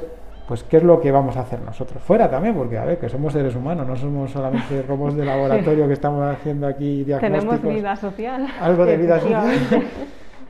pues 0.50 0.64
qué 0.64 0.78
es 0.78 0.82
lo 0.82 1.00
que 1.00 1.12
vamos 1.12 1.36
a 1.36 1.42
hacer 1.42 1.60
nosotros 1.60 2.02
fuera 2.02 2.28
también, 2.28 2.56
porque 2.56 2.76
a 2.76 2.84
ver, 2.84 2.98
que 2.98 3.08
somos 3.08 3.32
seres 3.32 3.54
humanos, 3.54 3.86
no 3.86 3.94
somos 3.94 4.32
solamente 4.32 4.82
robots 4.88 5.14
de 5.14 5.24
laboratorio 5.24 5.86
que 5.86 5.92
estamos 5.92 6.26
haciendo 6.26 6.66
aquí 6.66 7.04
diagnósticos. 7.04 7.60
Tenemos 7.60 7.76
vida 7.76 7.94
social. 7.94 8.48
Algo 8.60 8.84
de 8.84 8.96
vida 8.96 9.20
social. 9.20 9.48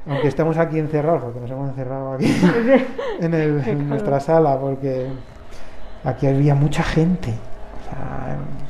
Aunque 0.09 0.29
estemos 0.29 0.57
aquí 0.57 0.79
encerrados, 0.79 1.25
porque 1.25 1.41
nos 1.41 1.51
hemos 1.51 1.69
encerrado 1.69 2.15
aquí 2.15 2.35
en, 3.21 3.35
en 3.35 3.89
nuestra 3.91 4.21
sala, 4.21 4.59
porque 4.59 5.09
aquí 6.03 6.27
había 6.27 6.55
mucha 6.55 6.83
gente. 6.83 7.35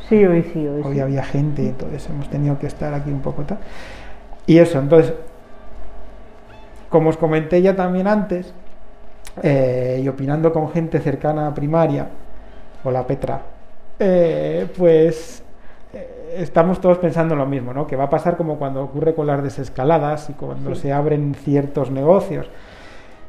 sí, 0.09 0.27
hoy 0.27 0.43
sí, 0.53 0.67
hoy, 0.67 0.83
hoy 0.83 0.99
había 0.99 1.23
gente, 1.23 1.69
entonces 1.69 2.09
hemos 2.11 2.29
tenido 2.29 2.59
que 2.59 2.67
estar 2.67 2.93
aquí 2.93 3.11
un 3.13 3.21
poco 3.21 3.45
tal. 3.45 3.59
Y 4.49 4.59
eso, 4.59 4.81
entonces, 4.81 5.15
como 6.89 7.11
os 7.11 7.17
comenté 7.17 7.63
ya 7.63 7.77
también 7.77 8.09
antes, 8.09 8.53
eh, 9.43 10.01
y 10.03 10.09
opinando 10.09 10.53
con 10.53 10.71
gente 10.71 11.01
cercana 11.01 11.47
a 11.47 11.55
primaria, 11.55 12.09
o 12.85 12.91
la 12.91 13.07
Petra, 13.07 13.43
eh, 13.99 14.67
pues 14.77 15.43
eh, 15.93 16.37
estamos 16.39 16.81
todos 16.81 16.99
pensando 16.99 17.35
lo 17.35 17.47
mismo, 17.47 17.75
¿no? 17.75 17.87
Que 17.87 17.97
va 17.97 18.05
a 18.05 18.11
pasar 18.11 18.37
como 18.37 18.59
cuando 18.59 18.83
ocurre 18.83 19.15
con 19.15 19.27
las 19.27 19.43
desescaladas 19.43 20.31
y 20.31 20.33
cuando 20.33 20.75
se 20.75 20.93
abren 20.93 21.35
ciertos 21.35 21.91
negocios, 21.91 22.49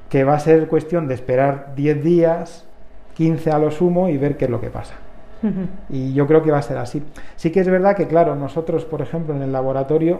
que 0.09 0.23
va 0.23 0.35
a 0.35 0.39
ser 0.39 0.67
cuestión 0.67 1.07
de 1.07 1.15
esperar 1.15 1.73
10 1.75 2.03
días, 2.03 2.65
15 3.15 3.51
a 3.51 3.59
lo 3.59 3.71
sumo 3.71 4.09
y 4.09 4.17
ver 4.17 4.37
qué 4.37 4.45
es 4.45 4.51
lo 4.51 4.61
que 4.61 4.69
pasa. 4.69 4.95
Y 5.89 6.13
yo 6.13 6.27
creo 6.27 6.43
que 6.43 6.51
va 6.51 6.59
a 6.59 6.61
ser 6.61 6.77
así. 6.77 7.01
Sí 7.35 7.51
que 7.51 7.61
es 7.61 7.67
verdad 7.67 7.95
que, 7.95 8.07
claro, 8.07 8.35
nosotros, 8.35 8.85
por 8.85 9.01
ejemplo, 9.01 9.35
en 9.35 9.41
el 9.41 9.51
laboratorio 9.51 10.19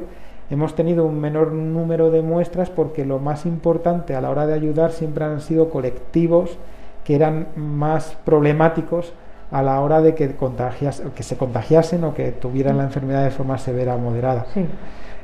hemos 0.52 0.76
tenido 0.76 1.06
un 1.06 1.20
menor 1.20 1.54
número 1.54 2.12
de 2.12 2.22
muestras 2.22 2.70
porque 2.70 3.06
lo 3.06 3.20
más 3.20 3.46
importante 3.46 4.16
a 4.16 4.22
la 4.22 4.30
hora 4.30 4.46
de 4.46 4.54
ayudar 4.54 4.92
siempre 4.92 5.24
han 5.24 5.40
sido 5.40 5.70
colectivos 5.70 6.58
que 7.06 7.16
eran 7.16 7.48
más 7.56 8.18
problemáticos 8.26 9.14
a 9.50 9.62
la 9.62 9.80
hora 9.80 10.02
de 10.02 10.14
que, 10.14 10.36
contagias, 10.36 11.02
que 11.16 11.24
se 11.24 11.38
contagiasen 11.38 12.04
o 12.04 12.14
que 12.14 12.32
tuvieran 12.32 12.78
la 12.78 12.84
enfermedad 12.84 13.24
de 13.24 13.32
forma 13.32 13.58
severa 13.58 13.96
o 13.96 13.98
moderada. 13.98 14.46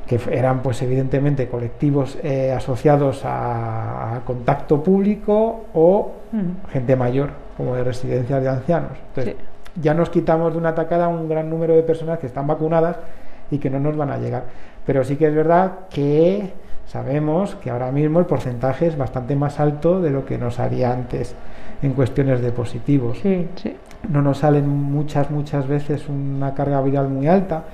Que 0.06 0.18
eran, 0.30 0.62
pues, 0.62 0.80
evidentemente, 0.82 1.48
colectivos 1.48 2.18
eh, 2.22 2.52
asociados 2.52 3.22
a, 3.24 4.20
contacto 4.26 4.82
público 4.82 5.66
o 5.74 6.12
gente 6.70 6.96
mayor, 6.96 7.30
como 7.56 7.74
de 7.74 7.84
residencias 7.84 8.42
de 8.42 8.48
ancianos. 8.48 8.92
Entonces, 9.08 9.36
ya 9.80 9.94
nos 9.94 10.10
quitamos 10.10 10.52
de 10.52 10.58
una 10.58 10.70
atacada 10.70 11.08
un 11.08 11.28
gran 11.28 11.48
número 11.48 11.74
de 11.74 11.82
personas 11.82 12.18
que 12.18 12.26
están 12.26 12.46
vacunadas 12.46 12.96
y 13.50 13.58
que 13.58 13.70
no 13.70 13.80
nos 13.80 13.96
van 13.96 14.10
a 14.10 14.18
llegar. 14.18 14.44
Pero 14.86 15.04
sí 15.04 15.16
que 15.16 15.26
es 15.26 15.34
verdad 15.34 15.80
que 15.90 16.52
sabemos 16.86 17.54
que 17.56 17.70
ahora 17.70 17.92
mismo 17.92 18.18
el 18.18 18.26
porcentaje 18.26 18.86
es 18.86 18.96
bastante 18.96 19.36
más 19.36 19.60
alto 19.60 20.00
de 20.00 20.10
lo 20.10 20.24
que 20.24 20.38
nos 20.38 20.58
haría 20.58 20.92
antes 20.92 21.34
en 21.82 21.92
cuestiones 21.92 22.40
de 22.40 22.52
positivos. 22.52 23.18
Sí, 23.18 23.48
sí 23.56 23.76
no 24.08 24.22
nos 24.22 24.38
salen 24.38 24.68
muchas, 24.68 25.30
muchas 25.30 25.66
veces 25.66 26.08
una 26.08 26.54
carga 26.54 26.80
viral 26.82 27.08
muy 27.08 27.26
alta, 27.26 27.64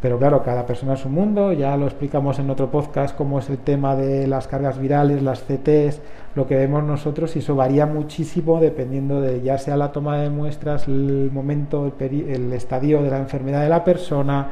pero 0.00 0.18
claro, 0.18 0.42
cada 0.42 0.64
persona 0.64 0.94
es 0.94 1.04
un 1.04 1.12
mundo, 1.12 1.52
ya 1.52 1.76
lo 1.76 1.86
explicamos 1.86 2.38
en 2.38 2.48
otro 2.48 2.70
podcast 2.70 3.14
cómo 3.14 3.38
es 3.38 3.50
el 3.50 3.58
tema 3.58 3.96
de 3.96 4.26
las 4.26 4.48
cargas 4.48 4.78
virales, 4.78 5.22
las 5.22 5.42
CTs, 5.42 6.00
lo 6.34 6.46
que 6.46 6.56
vemos 6.56 6.82
nosotros 6.84 7.36
y 7.36 7.40
eso 7.40 7.54
varía 7.54 7.84
muchísimo 7.84 8.60
dependiendo 8.60 9.20
de 9.20 9.42
ya 9.42 9.58
sea 9.58 9.76
la 9.76 9.92
toma 9.92 10.18
de 10.18 10.30
muestras, 10.30 10.88
el 10.88 11.30
momento, 11.32 11.92
el, 11.98 12.52
estadio 12.52 13.02
de 13.02 13.10
la 13.10 13.18
enfermedad 13.18 13.62
de 13.62 13.68
la 13.68 13.84
persona, 13.84 14.48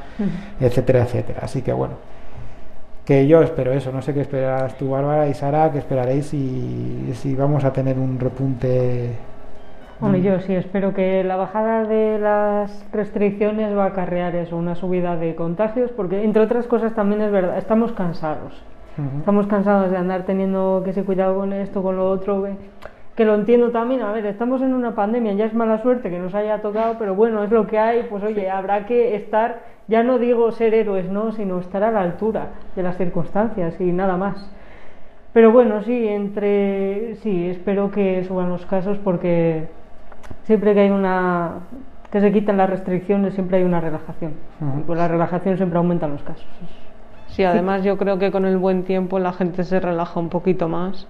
etcétera, 0.61 1.05
etcétera. 1.05 1.41
Así 1.43 1.63
que 1.63 1.73
bueno, 1.73 1.95
que 3.07 3.27
yo 3.27 3.41
espero 3.41 3.73
eso, 3.73 3.91
no 3.91 4.03
sé 4.03 4.13
qué 4.13 4.21
esperarás 4.21 4.77
tú 4.77 4.91
Bárbara 4.91 5.29
y 5.29 5.35
Sara, 5.35 5.73
que 5.73 5.79
esperaréis 5.79 6.35
y 6.35 7.11
si 7.15 7.35
vamos 7.35 7.65
a 7.65 7.73
tener 7.73 7.99
un 7.99 8.21
repunte 8.21 9.13
bueno, 10.01 10.17
yo 10.19 10.39
sí 10.41 10.55
espero 10.55 10.95
que 10.95 11.25
la 11.25 11.35
bajada 11.35 11.85
de 11.85 12.21
las 12.21 12.87
restricciones 12.93 13.77
va 13.77 13.85
a 13.85 13.89
acarrear 13.89 14.37
eso, 14.37 14.57
una 14.57 14.77
subida 14.77 15.17
de 15.17 15.35
contagios, 15.35 15.91
porque 15.91 16.23
entre 16.23 16.43
otras 16.43 16.69
cosas 16.69 16.95
también 16.95 17.21
es 17.21 17.33
verdad, 17.33 17.59
estamos 17.59 17.93
cansados. 17.93 18.63
Estamos 19.19 19.47
cansados 19.47 19.93
de 19.93 19.97
andar 19.97 20.25
teniendo 20.25 20.83
que 20.85 20.93
se 20.93 21.05
cuidado 21.05 21.37
con 21.37 21.53
esto, 21.53 21.85
con 21.85 21.97
lo 21.97 22.11
otro, 22.11 22.49
que, 23.15 23.25
lo 23.25 23.37
entiendo 23.37 23.71
también. 23.71 24.03
A 24.03 24.11
ver, 24.11 24.27
estamos 24.27 24.61
en 24.61 24.75
una 24.75 24.97
pandemia, 24.97 25.35
ya 25.35 25.45
es 25.45 25.55
mala 25.55 25.81
suerte 25.83 26.11
que 26.11 26.19
nos 26.19 26.35
haya 26.35 26.61
tocado, 26.63 26.97
pero 26.99 27.15
bueno, 27.15 27.45
es 27.45 27.51
lo 27.53 27.69
que 27.69 27.79
hay, 27.79 28.07
pues 28.11 28.25
oye, 28.25 28.51
habrá 28.51 28.87
que 28.87 29.15
estar, 29.15 29.61
ya 29.87 30.03
no 30.03 30.19
digo 30.19 30.51
ser 30.51 30.75
héroes, 30.75 31.09
no, 31.09 31.31
sino 31.31 31.61
estar 31.61 31.85
a 31.85 31.93
la 31.93 32.03
altura 32.03 32.49
de 32.75 32.83
las 32.83 32.97
circunstancias 32.97 33.81
y 33.81 33.93
nada 33.93 34.17
más. 34.17 34.53
Pero 35.33 35.53
bueno, 35.53 35.83
sí, 35.83 36.09
entre 36.09 37.15
sí, 37.17 37.51
espero 37.51 37.93
que 37.93 38.25
suban 38.25 38.49
los 38.49 38.67
casos 38.67 38.99
porque 38.99 39.69
siempre 40.45 40.75
que 40.75 40.81
hay 40.81 40.91
una 40.91 41.61
que 42.11 42.21
se 42.21 42.33
quitan 42.33 42.57
las 42.57 42.71
restricciones 42.71 43.35
siempre 43.35 43.59
hay 43.59 43.65
una 43.65 43.81
relajación. 43.81 44.33
Y 44.79 44.83
pues 44.83 44.99
la 44.99 45.09
relajación 45.09 45.57
siempre 45.57 45.79
aumenta 45.79 46.09
los 46.09 46.23
casos. 46.23 46.47
Sí 47.27 47.45
además 47.45 47.85
yo 47.85 47.99
creo 47.99 48.19
que 48.19 48.31
con 48.31 48.47
el 48.47 48.57
buen 48.57 48.85
tiempo 48.85 49.19
la 49.19 49.33
gente 49.33 49.63
se 49.65 49.79
relaja 49.79 50.19
un 50.19 50.31
poquito 50.31 50.69
más 50.69 51.07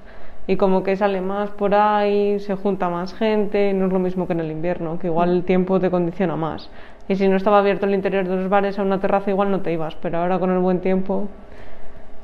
y 0.47 0.57
como 0.57 0.83
que 0.83 0.97
sale 0.97 1.21
más 1.21 1.51
por 1.51 1.75
ahí 1.75 2.41
se 2.41 2.57
junta 2.57 2.89
más 2.89 3.15
gente 3.15 3.73
no 3.75 3.87
es 3.87 3.93
lo 3.93 3.99
mismo 3.99 4.27
que 4.27 4.33
en 4.33 4.41
el 4.41 4.51
invierno 4.51 4.99
que 4.99 5.07
igual 5.07 5.31
el 5.31 5.45
tiempo 5.45 5.79
te 5.79 5.91
condiciona 5.91 6.35
más. 6.37 6.71
Y 7.07 7.15
si 7.15 7.29
no 7.29 7.37
estaba 7.37 7.61
abierto 7.61 7.87
el 7.87 7.95
interior 7.95 8.27
de 8.27 8.37
los 8.37 8.49
bares 8.49 8.79
a 8.79 8.83
una 8.83 8.99
terraza 8.99 9.31
igual 9.31 9.51
no 9.51 9.61
te 9.61 9.73
ibas 9.73 9.95
pero 9.95 10.19
ahora 10.19 10.39
con 10.41 10.51
el 10.51 10.59
buen 10.59 10.81
tiempo 10.81 11.29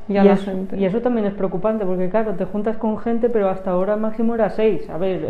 ya 0.09 0.23
y, 0.23 0.27
la 0.27 0.33
eso, 0.35 0.47
gente... 0.47 0.77
y 0.77 0.85
eso 0.85 1.01
también 1.01 1.27
es 1.27 1.35
preocupante 1.35 1.87
porque 1.87 2.11
claro 2.11 2.33
te 2.33 2.45
juntas 2.45 2.77
con 2.77 2.99
gente 2.99 3.29
pero 3.31 3.49
hasta 3.49 3.71
ahora 3.71 3.97
máximo 3.97 4.35
era 4.35 4.51
seis. 4.51 4.91
A 4.91 4.99
ver 4.99 5.23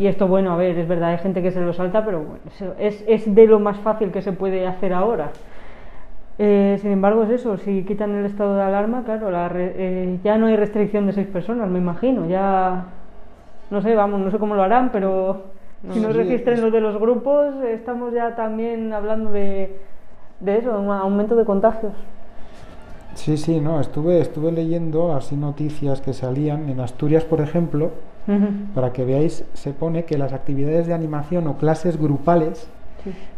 y 0.00 0.06
esto, 0.06 0.26
bueno, 0.26 0.52
a 0.52 0.56
ver, 0.56 0.78
es 0.78 0.88
verdad, 0.88 1.10
hay 1.10 1.18
gente 1.18 1.42
que 1.42 1.50
se 1.50 1.60
lo 1.60 1.74
salta, 1.74 2.02
pero 2.06 2.20
bueno, 2.20 2.40
es, 2.78 3.04
es 3.06 3.34
de 3.34 3.46
lo 3.46 3.60
más 3.60 3.78
fácil 3.80 4.10
que 4.10 4.22
se 4.22 4.32
puede 4.32 4.66
hacer 4.66 4.94
ahora. 4.94 5.28
Eh, 6.38 6.78
sin 6.80 6.92
embargo, 6.92 7.24
es 7.24 7.28
eso, 7.28 7.58
si 7.58 7.84
quitan 7.84 8.14
el 8.14 8.24
estado 8.24 8.56
de 8.56 8.62
alarma, 8.62 9.02
claro, 9.04 9.30
la 9.30 9.50
eh, 9.54 10.18
ya 10.24 10.38
no 10.38 10.46
hay 10.46 10.56
restricción 10.56 11.06
de 11.06 11.12
seis 11.12 11.26
personas, 11.26 11.68
me 11.68 11.78
imagino, 11.78 12.26
ya, 12.26 12.86
no 13.70 13.82
sé, 13.82 13.94
vamos, 13.94 14.20
no 14.20 14.30
sé 14.30 14.38
cómo 14.38 14.54
lo 14.54 14.62
harán, 14.62 14.88
pero 14.90 15.42
si 15.92 16.00
no 16.00 16.08
registren 16.14 16.62
lo 16.62 16.70
de 16.70 16.80
los 16.80 16.98
grupos, 16.98 17.56
estamos 17.62 18.14
ya 18.14 18.34
también 18.36 18.94
hablando 18.94 19.30
de, 19.32 19.80
de 20.40 20.56
eso, 20.56 20.80
un 20.80 20.90
aumento 20.90 21.36
de 21.36 21.44
contagios. 21.44 21.92
Sí, 23.20 23.36
sí, 23.36 23.60
no, 23.60 23.82
estuve, 23.82 24.18
estuve 24.18 24.50
leyendo 24.50 25.14
así 25.14 25.36
noticias 25.36 26.00
que 26.00 26.14
salían 26.14 26.70
en 26.70 26.80
Asturias, 26.80 27.22
por 27.22 27.42
ejemplo, 27.42 27.90
para 28.74 28.94
que 28.94 29.04
veáis, 29.04 29.44
se 29.52 29.72
pone 29.72 30.04
que 30.04 30.16
las 30.16 30.32
actividades 30.32 30.86
de 30.86 30.94
animación 30.94 31.46
o 31.46 31.58
clases 31.58 31.98
grupales 31.98 32.66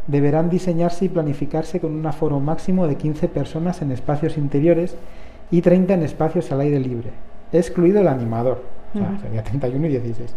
deberán 0.06 0.50
diseñarse 0.50 1.06
y 1.06 1.08
planificarse 1.08 1.80
con 1.80 1.94
un 1.94 2.06
aforo 2.06 2.38
máximo 2.38 2.86
de 2.86 2.94
15 2.94 3.26
personas 3.26 3.82
en 3.82 3.90
espacios 3.90 4.38
interiores 4.38 4.96
y 5.50 5.62
30 5.62 5.94
en 5.94 6.02
espacios 6.04 6.52
al 6.52 6.60
aire 6.60 6.78
libre, 6.78 7.10
excluido 7.52 8.00
el 8.00 8.08
animador, 8.08 8.62
o 8.94 8.98
sea, 8.98 9.18
sería 9.20 9.42
31 9.42 9.84
y 9.84 9.90
16. 9.90 10.34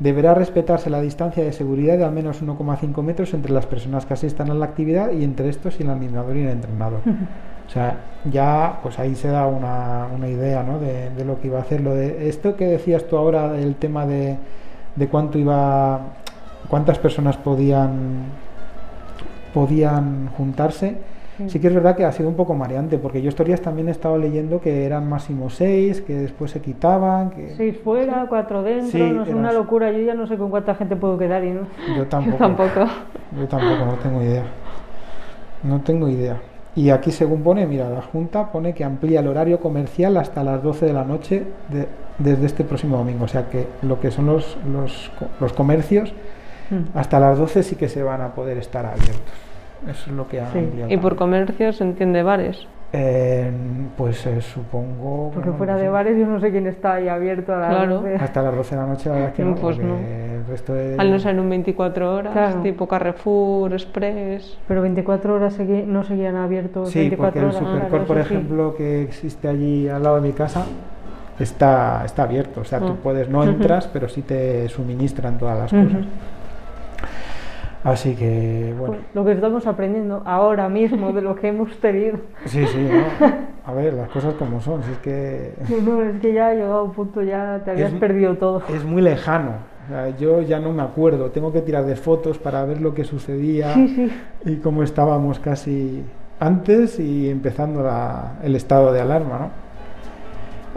Deberá 0.00 0.34
respetarse 0.34 0.90
la 0.90 1.00
distancia 1.00 1.44
de 1.44 1.52
seguridad 1.52 1.96
de 1.96 2.04
al 2.04 2.12
menos 2.12 2.42
1,5 2.42 3.02
metros 3.02 3.34
entre 3.34 3.52
las 3.52 3.66
personas 3.66 4.04
que 4.04 4.14
asistan 4.14 4.50
a 4.50 4.54
la 4.54 4.64
actividad 4.64 5.12
y 5.12 5.22
entre 5.22 5.48
estos 5.48 5.78
y 5.78 5.84
el 5.84 5.90
animador 5.90 6.36
y 6.36 6.40
el 6.40 6.48
entrenador. 6.48 7.00
O 7.70 7.72
sea, 7.72 7.98
ya 8.24 8.80
pues 8.82 8.98
ahí 8.98 9.14
se 9.14 9.28
da 9.28 9.46
una, 9.46 10.08
una 10.12 10.26
idea 10.26 10.64
¿no? 10.64 10.80
de, 10.80 11.10
de, 11.10 11.24
lo 11.24 11.40
que 11.40 11.46
iba 11.46 11.58
a 11.58 11.62
hacer. 11.62 11.80
Lo 11.80 11.94
de 11.94 12.28
esto 12.28 12.56
que 12.56 12.66
decías 12.66 13.04
tú 13.04 13.16
ahora, 13.16 13.56
el 13.56 13.76
tema 13.76 14.06
de, 14.06 14.38
de 14.96 15.06
cuánto 15.06 15.38
iba, 15.38 16.00
cuántas 16.68 16.98
personas 16.98 17.36
podían 17.36 18.24
podían 19.54 20.28
juntarse. 20.36 20.96
Sí 21.46 21.58
que 21.58 21.68
es 21.68 21.74
verdad 21.74 21.96
que 21.96 22.04
ha 22.04 22.12
sido 22.12 22.28
un 22.28 22.34
poco 22.34 22.54
mareante, 22.54 22.98
porque 22.98 23.22
yo 23.22 23.30
estos 23.30 23.46
días 23.46 23.62
también 23.62 23.88
he 23.88 23.92
estado 23.92 24.18
leyendo 24.18 24.60
que 24.60 24.84
eran 24.84 25.08
máximo 25.08 25.48
seis, 25.48 26.02
que 26.02 26.12
después 26.12 26.50
se 26.50 26.60
quitaban. 26.60 27.30
Que... 27.30 27.54
Seis 27.56 27.78
fuera, 27.82 28.26
cuatro 28.28 28.62
dentro, 28.62 28.98
no 29.06 29.22
es 29.22 29.28
una 29.30 29.52
locura. 29.52 29.90
Yo 29.90 30.00
ya 30.00 30.14
no 30.14 30.26
sé 30.26 30.36
con 30.36 30.50
cuánta 30.50 30.74
gente 30.74 30.96
puedo 30.96 31.16
quedar 31.16 31.42
y 31.44 31.52
no. 31.52 31.62
Yo 31.96 32.06
tampoco. 32.08 32.36
yo 32.36 32.56
tampoco. 32.56 32.86
Yo 33.38 33.46
tampoco, 33.46 33.86
no 33.86 33.94
tengo 33.94 34.22
idea. 34.22 34.42
No 35.62 35.80
tengo 35.80 36.08
idea. 36.08 36.36
Y 36.76 36.90
aquí, 36.90 37.10
según 37.10 37.42
pone, 37.42 37.66
mira, 37.66 37.90
la 37.90 38.02
Junta 38.02 38.52
pone 38.52 38.74
que 38.74 38.84
amplía 38.84 39.20
el 39.20 39.26
horario 39.26 39.58
comercial 39.58 40.16
hasta 40.16 40.44
las 40.44 40.62
12 40.62 40.86
de 40.86 40.92
la 40.92 41.04
noche 41.04 41.44
desde 42.18 42.46
este 42.46 42.64
próximo 42.64 42.96
domingo. 42.96 43.24
O 43.24 43.28
sea 43.28 43.48
que 43.48 43.66
lo 43.82 44.00
que 44.00 44.10
son 44.10 44.26
los, 44.26 44.56
los, 44.72 45.10
los 45.40 45.52
comercios, 45.52 46.12
mm. 46.70 46.96
hasta 46.96 47.18
las 47.18 47.38
12 47.38 47.62
sí 47.64 47.76
que 47.76 47.88
se 47.88 48.02
van 48.02 48.20
a 48.20 48.34
poder 48.34 48.58
estar 48.58 48.86
abiertos. 48.86 49.20
Eso 49.88 50.10
es 50.10 50.16
lo 50.16 50.28
que 50.28 50.40
ha 50.40 50.50
ampliado. 50.50 50.92
¿Y 50.92 50.96
por 50.98 51.16
comercio 51.16 51.72
se 51.72 51.82
entiende 51.82 52.22
bares? 52.22 52.66
Eh, 52.92 53.50
pues 53.96 54.26
eh, 54.26 54.40
supongo. 54.40 55.30
Porque 55.32 55.52
fuera 55.52 55.76
de 55.76 55.88
bares 55.88 56.18
yo 56.18 56.26
no 56.26 56.40
sé 56.40 56.50
quién 56.50 56.66
está 56.66 56.94
ahí 56.94 57.06
abierto 57.08 57.54
a 57.54 57.58
las 57.58 57.68
claro. 57.68 58.02
Hasta 58.18 58.42
las 58.42 58.56
12 58.56 58.74
de 58.74 58.80
la 58.80 58.86
noche, 58.88 59.08
la 59.08 59.14
verdad 59.14 59.32
que 59.32 59.44
no. 59.44 59.54
Pues 59.54 59.78
no. 59.78 59.96
El 59.96 60.44
resto 60.48 60.74
de... 60.74 60.96
Al 60.98 61.10
no 61.10 61.18
ser 61.20 61.38
un 61.38 61.48
24 61.48 62.14
horas, 62.16 62.62
tipo 62.62 62.88
Carrefour, 62.88 63.72
Express. 63.72 64.58
Pero 64.66 64.82
24 64.82 65.34
horas 65.34 65.56
no 65.86 66.02
seguían 66.02 66.34
abiertos. 66.36 66.90
Sí, 66.90 66.98
24 67.00 67.40
porque 67.42 67.56
el 67.58 67.64
Supercore, 67.64 68.04
por 68.04 68.18
ejemplo, 68.18 68.74
que 68.74 69.02
existe 69.02 69.46
allí 69.46 69.88
al 69.88 70.02
lado 70.02 70.16
de 70.20 70.22
mi 70.22 70.32
casa, 70.32 70.64
está, 71.38 72.02
está 72.04 72.24
abierto. 72.24 72.62
O 72.62 72.64
sea, 72.64 72.80
tú 72.80 72.94
Mm. 72.94 72.96
puedes, 72.96 73.28
no 73.28 73.44
entras, 73.44 73.86
pero 73.86 74.08
sí 74.08 74.22
te 74.22 74.68
suministran 74.68 75.38
todas 75.38 75.58
las 75.58 75.70
cosas. 75.70 76.06
Así 77.82 78.14
que, 78.14 78.74
bueno. 78.78 78.94
Pues 78.94 79.00
lo 79.14 79.24
que 79.24 79.32
estamos 79.32 79.66
aprendiendo 79.66 80.22
ahora 80.26 80.68
mismo 80.68 81.12
de 81.12 81.22
lo 81.22 81.34
que 81.34 81.48
hemos 81.48 81.74
tenido. 81.78 82.18
Sí, 82.44 82.66
sí, 82.66 82.78
¿no? 82.90 83.26
A 83.66 83.72
ver, 83.72 83.94
las 83.94 84.08
cosas 84.10 84.34
como 84.34 84.60
son. 84.60 84.82
Si 84.82 84.90
es 84.92 84.98
que 84.98 85.54
No, 85.82 86.02
es 86.02 86.20
que 86.20 86.32
ya 86.34 86.48
ha 86.48 86.54
llegado 86.54 86.84
un 86.84 86.92
punto, 86.92 87.22
ya 87.22 87.60
te 87.64 87.70
habías 87.70 87.92
Es- 87.92 87.98
perdido 87.98 88.36
todo. 88.36 88.62
es 88.74 88.84
muy 88.84 89.00
lejano. 89.00 89.52
O 89.86 89.88
sea, 89.92 90.08
yo 90.18 90.42
ya 90.42 90.60
no 90.60 90.72
me 90.72 90.82
acuerdo. 90.82 91.30
Tengo 91.30 91.52
que 91.52 91.62
tirar 91.62 91.84
de 91.86 91.96
fotos 91.96 92.38
para 92.38 92.64
ver 92.64 92.80
lo 92.80 92.92
que 92.94 93.04
sucedía 93.04 93.72
Sí, 93.74 93.88
sí. 93.88 94.12
y 94.44 94.56
cómo 94.56 94.82
estábamos 94.82 95.38
casi 95.38 96.02
antes 96.38 96.98
y 97.00 97.30
empezando 97.30 97.82
la- 97.82 98.34
el 98.42 98.56
estado 98.56 98.92
de 98.92 99.00
alarma, 99.00 99.38
¿no? 99.38 99.50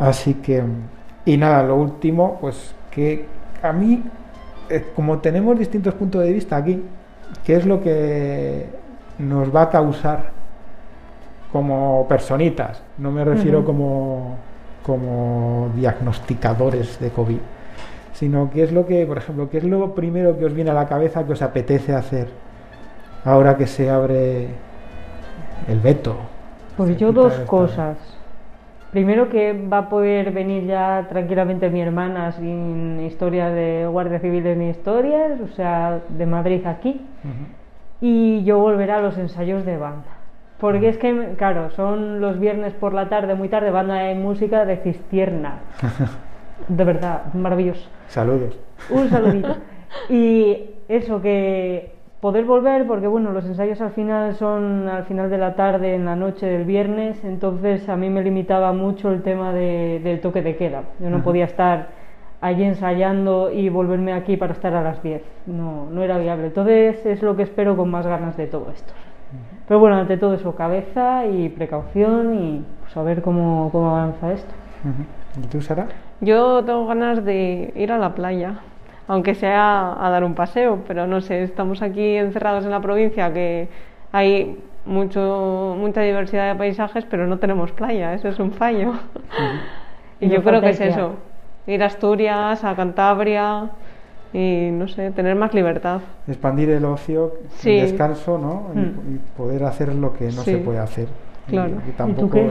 Así 0.05 0.35
que, 0.35 0.63
y 1.25 1.37
nada, 1.37 1.63
lo 1.63 1.75
último, 1.75 2.37
pues 2.41 2.73
que 2.91 3.25
a 3.61 3.71
mí, 3.71 4.03
eh, 4.69 4.85
como 4.95 5.19
tenemos 5.19 5.57
distintos 5.57 5.93
puntos 5.93 6.23
de 6.23 6.31
vista 6.31 6.57
aquí, 6.57 6.83
¿qué 7.43 7.55
es 7.55 7.65
lo 7.65 7.81
que 7.81 8.67
nos 9.19 9.53
va 9.53 9.63
a 9.63 9.69
causar 9.69 10.31
como 11.51 12.07
personitas? 12.07 12.81
No 12.97 13.11
me 13.11 13.23
refiero 13.23 13.63
como, 13.63 14.37
como 14.85 15.69
diagnosticadores 15.75 16.99
de 16.99 17.09
COVID, 17.09 17.39
sino 18.13 18.49
qué 18.51 18.63
es 18.63 18.71
lo 18.71 18.85
que, 18.85 19.05
por 19.05 19.17
ejemplo, 19.17 19.49
qué 19.49 19.57
es 19.57 19.63
lo 19.63 19.93
primero 19.93 20.37
que 20.37 20.45
os 20.45 20.53
viene 20.53 20.71
a 20.71 20.73
la 20.73 20.87
cabeza 20.87 21.25
que 21.25 21.33
os 21.33 21.41
apetece 21.41 21.93
hacer 21.93 22.27
ahora 23.25 23.57
que 23.57 23.67
se 23.67 23.89
abre 23.89 24.47
el 25.67 25.79
veto. 25.79 26.15
Pues 26.77 26.97
yo 26.97 27.11
dos 27.11 27.33
cosas. 27.41 27.97
Primero 28.93 29.27
que 29.27 29.53
va 29.53 29.79
a 29.79 29.89
poder 29.89 30.31
venir 30.31 30.65
ya 30.67 31.07
tranquilamente 31.09 31.71
mi 31.71 31.81
hermana 31.81 32.31
sin 32.31 33.01
historias 33.01 33.51
de 33.51 33.87
guardia 33.89 34.19
civiles 34.19 34.55
ni 34.55 34.69
historias, 34.69 35.41
o 35.41 35.47
sea, 35.55 35.99
de 36.09 36.25
Madrid 36.27 36.63
aquí. 36.67 37.01
Y 38.01 38.43
yo 38.43 38.59
volveré 38.59 38.91
a 38.91 39.01
los 39.01 39.17
ensayos 39.17 39.65
de 39.65 39.77
banda. 39.77 40.11
Porque 40.59 40.89
es 40.89 40.99
que, 40.99 41.33
claro, 41.37 41.71
son 41.71 42.21
los 42.21 42.39
viernes 42.39 42.73
por 42.73 42.93
la 42.93 43.09
tarde, 43.09 43.33
muy 43.33 43.49
tarde, 43.49 43.71
banda 43.71 43.95
de 43.95 44.13
música 44.13 44.63
de 44.63 44.77
Cistierna. 44.77 45.61
De 46.67 46.83
verdad, 46.83 47.33
maravilloso. 47.33 47.89
Saludos. 48.07 48.57
Un 48.89 49.09
saludito. 49.09 49.55
Y 50.09 50.71
eso, 50.87 51.21
que 51.21 51.92
poder 52.23 52.45
volver, 52.45 52.87
porque 52.87 53.05
bueno, 53.05 53.33
los 53.33 53.43
ensayos 53.45 53.81
al 53.81 53.91
final 53.91 54.33
son 54.35 54.87
al 54.87 55.03
final 55.03 55.29
de 55.29 55.37
la 55.37 55.55
tarde, 55.55 55.93
en 55.93 56.05
la 56.05 56.15
noche 56.15 56.45
del 56.45 56.63
viernes, 56.63 57.21
entonces 57.25 57.89
a 57.89 57.97
mí 57.97 58.09
me 58.09 58.23
limitaba 58.23 58.71
mucho 58.71 59.11
el 59.11 59.21
tema 59.23 59.51
de- 59.51 59.99
del 60.01 60.21
toque 60.21 60.41
de 60.41 60.55
queda. 60.55 60.83
Yo 61.01 61.09
no 61.09 61.17
Ajá. 61.17 61.25
podía 61.25 61.43
estar 61.43 61.87
allí 62.39 62.63
ensayando 62.63 63.51
y 63.51 63.67
volverme 63.67 64.13
aquí 64.13 64.37
para 64.37 64.53
estar 64.53 64.73
a 64.73 64.81
las 64.81 65.03
10. 65.03 65.21
No, 65.47 65.89
no 65.91 66.01
era 66.01 66.17
viable. 66.17 66.47
Entonces 66.47 67.05
es 67.05 67.21
lo 67.21 67.35
que 67.35 67.43
espero 67.43 67.75
con 67.75 67.91
más 67.91 68.07
ganas 68.07 68.37
de 68.37 68.47
todo 68.47 68.71
esto. 68.73 68.93
Pero 69.67 69.81
bueno, 69.81 69.97
ante 69.97 70.15
todo 70.15 70.33
eso, 70.35 70.55
cabeza 70.55 71.25
y 71.25 71.49
precaución 71.49 72.35
y 72.35 72.63
pues, 72.83 72.95
a 72.95 73.03
ver 73.03 73.21
cómo, 73.21 73.67
cómo 73.73 73.89
avanza 73.97 74.31
esto. 74.31 74.53
¿Y 75.43 75.47
tú, 75.47 75.59
Sara? 75.61 75.87
Yo 76.21 76.63
tengo 76.63 76.85
ganas 76.87 77.25
de 77.25 77.73
ir 77.75 77.91
a 77.91 77.97
la 77.97 78.15
playa, 78.15 78.59
aunque 79.07 79.35
sea 79.35 79.95
a 80.05 80.09
dar 80.09 80.23
un 80.23 80.33
paseo, 80.35 80.79
pero 80.87 81.07
no 81.07 81.21
sé, 81.21 81.43
estamos 81.43 81.81
aquí 81.81 82.15
encerrados 82.17 82.63
en 82.65 82.71
la 82.71 82.79
provincia 82.81 83.33
que 83.33 83.67
hay 84.11 84.57
mucho, 84.85 85.75
mucha 85.79 86.01
diversidad 86.01 86.51
de 86.53 86.57
paisajes, 86.57 87.05
pero 87.05 87.27
no 87.27 87.37
tenemos 87.39 87.71
playa, 87.71 88.13
eso 88.13 88.27
es 88.27 88.39
un 88.39 88.51
fallo. 88.51 88.93
Y 90.19 90.25
y 90.25 90.29
yo 90.29 90.43
creo 90.43 90.61
que 90.61 90.69
es 90.69 90.79
eso, 90.81 91.15
ir 91.67 91.83
a 91.83 91.87
Asturias, 91.87 92.63
a 92.63 92.75
Cantabria 92.75 93.69
y 94.31 94.69
no 94.71 94.87
sé, 94.87 95.11
tener 95.11 95.35
más 95.35 95.53
libertad. 95.53 96.01
Expandir 96.27 96.69
el 96.71 96.85
ocio, 96.85 97.33
Sí. 97.57 97.71
el 97.77 97.81
descanso, 97.91 98.37
¿no? 98.37 98.69
Y, 98.73 98.77
Mm. 98.85 99.15
y 99.15 99.37
poder 99.37 99.63
hacer 99.65 99.93
lo 99.93 100.13
que 100.13 100.25
no 100.25 100.31
Sí. 100.43 100.51
se 100.51 100.57
puede 100.57 100.79
hacer. 100.79 101.07
Y- 101.47 101.51
Claro. 101.51 101.71
Y, 101.85 101.89
¿Y 101.89 101.91
tú 101.91 101.97
tampoco 101.97 102.31
qué? 102.31 102.49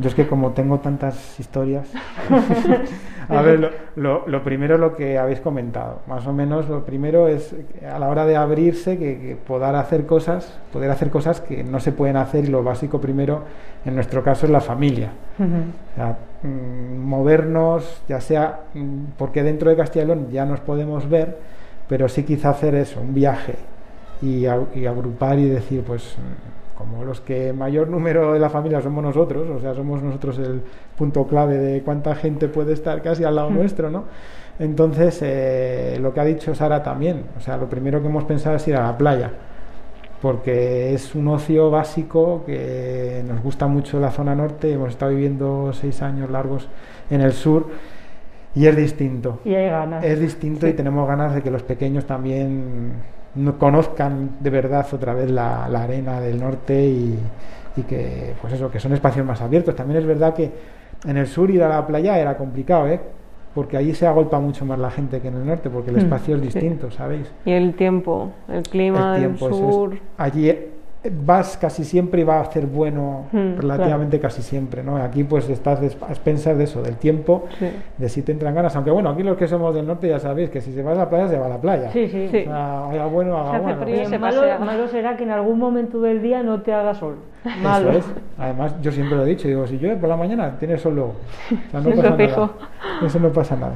Yo 0.00 0.08
es 0.08 0.14
que 0.14 0.26
como 0.26 0.52
tengo 0.52 0.78
tantas 0.80 1.38
historias... 1.38 1.88
a 3.28 3.42
ver, 3.42 3.60
lo, 3.60 3.70
lo- 3.96 4.24
lo 4.26 4.42
primero 4.42 4.78
lo 4.78 4.96
que 4.96 5.18
habéis 5.18 5.40
comentado. 5.40 6.00
Más 6.06 6.26
o 6.26 6.32
menos 6.32 6.68
lo 6.68 6.84
primero 6.84 7.28
es 7.28 7.54
a 7.88 7.98
la 7.98 8.08
hora 8.08 8.24
de 8.26 8.36
abrirse 8.36 8.98
que, 8.98 9.18
que 9.20 9.36
poder 9.36 9.74
hacer 9.76 10.06
cosas, 10.06 10.58
poder 10.72 10.90
hacer 10.90 11.10
cosas 11.10 11.40
que 11.40 11.62
no 11.62 11.78
se 11.80 11.92
pueden 11.92 12.16
hacer 12.16 12.44
y 12.44 12.48
lo 12.48 12.62
básico 12.64 13.00
primero, 13.00 13.42
en 13.84 13.94
nuestro 13.94 14.22
caso, 14.22 14.46
es 14.46 14.52
la 14.52 14.60
familia. 14.60 15.10
O 15.38 15.94
sea, 15.96 16.16
mm, 16.42 16.98
movernos, 16.98 18.02
ya 18.08 18.20
sea 18.20 18.60
mm, 18.74 19.04
porque 19.18 19.42
dentro 19.42 19.70
de 19.70 19.76
Castilla 19.76 20.04
y 20.04 20.06
León 20.08 20.28
ya 20.32 20.44
nos 20.44 20.60
podemos 20.60 21.08
ver, 21.08 21.38
pero 21.88 22.08
sí 22.08 22.24
quizá 22.24 22.50
hacer 22.50 22.74
eso, 22.74 23.00
un 23.00 23.14
viaje 23.14 23.54
y, 24.22 24.46
a- 24.46 24.60
y 24.74 24.86
agrupar 24.86 25.38
y 25.38 25.48
decir, 25.48 25.82
pues 25.86 26.16
como 26.80 27.04
los 27.04 27.20
que 27.20 27.52
mayor 27.52 27.88
número 27.88 28.32
de 28.32 28.40
la 28.40 28.50
familia 28.50 28.80
somos 28.80 29.04
nosotros, 29.04 29.48
o 29.48 29.60
sea, 29.60 29.74
somos 29.74 30.02
nosotros 30.02 30.38
el 30.38 30.62
punto 30.96 31.26
clave 31.26 31.58
de 31.58 31.82
cuánta 31.82 32.14
gente 32.14 32.48
puede 32.48 32.72
estar 32.72 33.00
casi 33.02 33.22
al 33.22 33.36
lado 33.36 33.50
nuestro, 33.50 33.90
¿no? 33.90 34.04
Entonces, 34.58 35.20
eh, 35.22 35.98
lo 36.00 36.12
que 36.12 36.20
ha 36.20 36.24
dicho 36.24 36.54
Sara 36.54 36.82
también, 36.82 37.24
o 37.36 37.40
sea, 37.40 37.56
lo 37.56 37.68
primero 37.68 38.00
que 38.02 38.08
hemos 38.08 38.24
pensado 38.24 38.56
es 38.56 38.66
ir 38.66 38.76
a 38.76 38.82
la 38.82 38.98
playa 38.98 39.30
porque 40.20 40.92
es 40.92 41.14
un 41.14 41.28
ocio 41.28 41.70
básico 41.70 42.44
que 42.44 43.22
nos 43.26 43.42
gusta 43.42 43.66
mucho 43.66 43.98
la 44.00 44.10
zona 44.10 44.34
norte, 44.34 44.72
hemos 44.72 44.90
estado 44.90 45.12
viviendo 45.12 45.72
seis 45.72 46.02
años 46.02 46.30
largos 46.30 46.68
en 47.08 47.22
el 47.22 47.32
sur 47.32 47.68
y 48.54 48.66
es 48.66 48.76
distinto. 48.76 49.40
Y 49.44 49.54
hay 49.54 49.70
ganas. 49.70 50.04
Es 50.04 50.20
distinto 50.20 50.66
y 50.66 50.74
tenemos 50.74 51.08
ganas 51.08 51.34
de 51.34 51.42
que 51.42 51.50
los 51.50 51.62
pequeños 51.62 52.04
también 52.04 52.92
conozcan 53.58 54.36
de 54.40 54.50
verdad 54.50 54.86
otra 54.92 55.14
vez 55.14 55.30
la, 55.30 55.68
la 55.68 55.82
arena 55.84 56.20
del 56.20 56.40
norte 56.40 56.84
y, 56.86 57.18
y 57.76 57.82
que, 57.82 58.34
pues 58.40 58.52
eso, 58.54 58.70
que 58.70 58.80
son 58.80 58.92
espacios 58.92 59.24
más 59.26 59.40
abiertos. 59.40 59.74
También 59.76 60.00
es 60.00 60.06
verdad 60.06 60.34
que 60.34 60.50
en 61.06 61.16
el 61.16 61.26
sur 61.26 61.50
ir 61.50 61.62
a 61.62 61.68
la 61.68 61.86
playa 61.86 62.18
era 62.18 62.36
complicado, 62.36 62.88
¿eh? 62.88 63.00
Porque 63.54 63.76
allí 63.76 63.94
se 63.94 64.06
agolpa 64.06 64.38
mucho 64.40 64.64
más 64.64 64.78
la 64.78 64.90
gente 64.90 65.20
que 65.20 65.28
en 65.28 65.34
el 65.36 65.46
norte, 65.46 65.70
porque 65.70 65.90
el 65.90 65.96
Mm, 65.96 65.98
espacio 65.98 66.36
es 66.36 66.42
sí. 66.42 66.60
distinto, 66.60 66.90
¿sabéis? 66.90 67.32
Y 67.44 67.52
el 67.52 67.74
tiempo, 67.74 68.32
el 68.48 68.62
clima 68.64 69.14
el 69.16 69.22
del 69.22 69.30
es. 69.32 69.40
sur. 69.58 69.98
Allí 70.16 70.48
vas 71.24 71.56
casi 71.56 71.82
siempre 71.84 72.20
y 72.20 72.24
va 72.24 72.36
a 72.38 72.40
hacer 72.42 72.66
bueno 72.66 73.24
Mm, 73.32 73.56
relativamente 73.58 74.20
casi 74.20 74.42
siempre, 74.42 74.82
¿no? 74.82 74.96
Aquí 74.98 75.24
pues 75.24 75.48
estás 75.48 75.80
a 75.80 75.84
expensas 76.10 76.58
de 76.58 76.64
eso, 76.64 76.82
del 76.82 76.96
tiempo, 76.96 77.44
Sí. 77.58 77.68
de 77.96 78.08
si 78.10 78.20
te 78.22 78.32
entran 78.32 78.54
ganas. 78.54 78.76
Aunque 78.76 78.90
bueno, 78.90 79.08
aquí 79.08 79.22
los 79.22 79.36
que 79.38 79.48
somos 79.48 79.74
del 79.74 79.86
norte 79.86 80.08
ya 80.08 80.18
sabéis 80.18 80.50
que 80.50 80.60
si 80.60 80.72
se 80.72 80.82
va 80.82 80.92
a 80.92 80.94
la 80.94 81.08
playa, 81.08 81.28
se 81.28 81.38
va 81.38 81.46
a 81.46 81.48
la 81.48 81.58
playa. 81.58 81.90
Sí, 81.90 82.06
sí. 82.08 82.28
Sí. 82.30 82.38
O 82.40 82.44
sea, 82.44 82.84
haga 82.90 83.06
bueno, 83.06 83.36
haga 83.38 83.50
Se 83.50 83.56
hace 83.56 83.62
bueno. 83.64 83.82
frío, 83.82 84.08
se 84.08 84.18
malo, 84.18 84.42
malo 84.60 84.88
será 84.88 85.16
que 85.16 85.24
en 85.24 85.30
algún 85.30 85.58
momento 85.58 86.00
del 86.02 86.20
día 86.20 86.42
no 86.42 86.60
te 86.60 86.74
haga 86.74 86.92
sol. 86.94 87.16
Malo. 87.62 87.90
Eso 87.90 87.98
es. 88.00 88.04
Además, 88.38 88.74
yo 88.82 88.92
siempre 88.92 89.16
lo 89.16 89.22
he 89.24 89.28
dicho, 89.28 89.48
digo, 89.48 89.66
si 89.66 89.78
llueve 89.78 89.96
por 89.96 90.08
la 90.10 90.16
mañana, 90.16 90.56
tienes 90.58 90.82
sol 90.82 90.94
luego. 90.96 91.14
O 91.68 91.70
sea, 91.70 91.80
no 91.80 91.90
pasa 91.96 92.10
nada. 92.10 92.50
Eso 93.06 93.18
no 93.20 93.28
pasa 93.32 93.56
nada. 93.56 93.74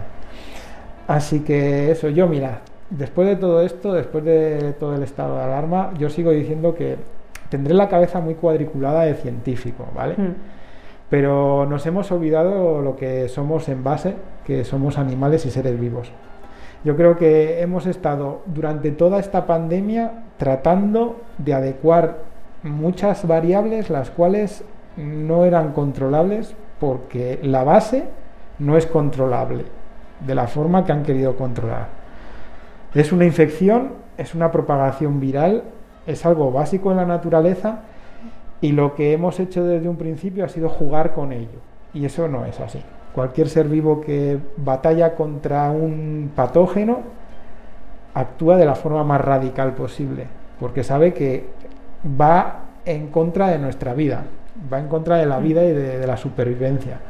Así 1.06 1.40
que 1.40 1.90
eso, 1.90 2.08
yo 2.08 2.26
mira, 2.26 2.60
después 2.90 3.28
de 3.28 3.36
todo 3.36 3.62
esto, 3.62 3.92
después 3.92 4.24
de 4.24 4.74
todo 4.78 4.94
el 4.94 5.02
estado 5.02 5.36
de 5.38 5.44
alarma, 5.44 5.92
yo 5.98 6.08
sigo 6.10 6.30
diciendo 6.30 6.74
que 6.74 6.96
tendré 7.48 7.74
la 7.74 7.88
cabeza 7.88 8.20
muy 8.20 8.34
cuadriculada 8.34 9.02
de 9.02 9.14
científico, 9.14 9.86
¿vale? 9.94 10.14
Mm. 10.16 10.34
Pero 11.10 11.66
nos 11.66 11.86
hemos 11.86 12.10
olvidado 12.10 12.80
lo 12.80 12.96
que 12.96 13.28
somos 13.28 13.68
en 13.68 13.84
base, 13.84 14.16
que 14.44 14.64
somos 14.64 14.98
animales 14.98 15.46
y 15.46 15.50
seres 15.50 15.78
vivos. 15.78 16.10
Yo 16.84 16.96
creo 16.96 17.16
que 17.16 17.62
hemos 17.62 17.86
estado 17.86 18.42
durante 18.46 18.90
toda 18.90 19.18
esta 19.18 19.46
pandemia 19.46 20.24
tratando 20.36 21.22
de 21.38 21.54
adecuar 21.54 22.18
muchas 22.62 23.26
variables 23.26 23.90
las 23.90 24.10
cuales 24.10 24.64
no 24.96 25.44
eran 25.44 25.72
controlables 25.72 26.54
porque 26.80 27.38
la 27.42 27.64
base 27.64 28.04
no 28.58 28.76
es 28.76 28.86
controlable 28.86 29.64
de 30.20 30.34
la 30.34 30.46
forma 30.46 30.84
que 30.84 30.92
han 30.92 31.02
querido 31.02 31.36
controlar. 31.36 31.88
Es 32.94 33.12
una 33.12 33.24
infección, 33.24 33.92
es 34.16 34.34
una 34.34 34.52
propagación 34.52 35.20
viral, 35.20 35.64
es 36.06 36.24
algo 36.26 36.50
básico 36.50 36.90
en 36.90 36.98
la 36.98 37.06
naturaleza 37.06 37.80
y 38.60 38.72
lo 38.72 38.94
que 38.94 39.12
hemos 39.12 39.40
hecho 39.40 39.64
desde 39.64 39.88
un 39.88 39.96
principio 39.96 40.44
ha 40.44 40.48
sido 40.48 40.68
jugar 40.68 41.12
con 41.14 41.32
ello. 41.32 41.60
Y 41.92 42.04
eso 42.04 42.28
no 42.28 42.44
es 42.44 42.60
así. 42.60 42.80
Cualquier 43.14 43.48
ser 43.48 43.68
vivo 43.68 44.00
que 44.00 44.38
batalla 44.56 45.14
contra 45.14 45.70
un 45.70 46.32
patógeno 46.34 47.00
actúa 48.14 48.56
de 48.56 48.64
la 48.64 48.74
forma 48.74 49.04
más 49.04 49.20
radical 49.20 49.74
posible, 49.74 50.26
porque 50.58 50.82
sabe 50.82 51.12
que 51.12 51.46
va 52.20 52.60
en 52.84 53.08
contra 53.08 53.48
de 53.48 53.58
nuestra 53.58 53.94
vida, 53.94 54.24
va 54.72 54.78
en 54.78 54.88
contra 54.88 55.16
de 55.16 55.26
la 55.26 55.38
vida 55.38 55.64
y 55.64 55.72
de, 55.72 56.06
la 56.06 56.16
supervivencia. 56.16 57.00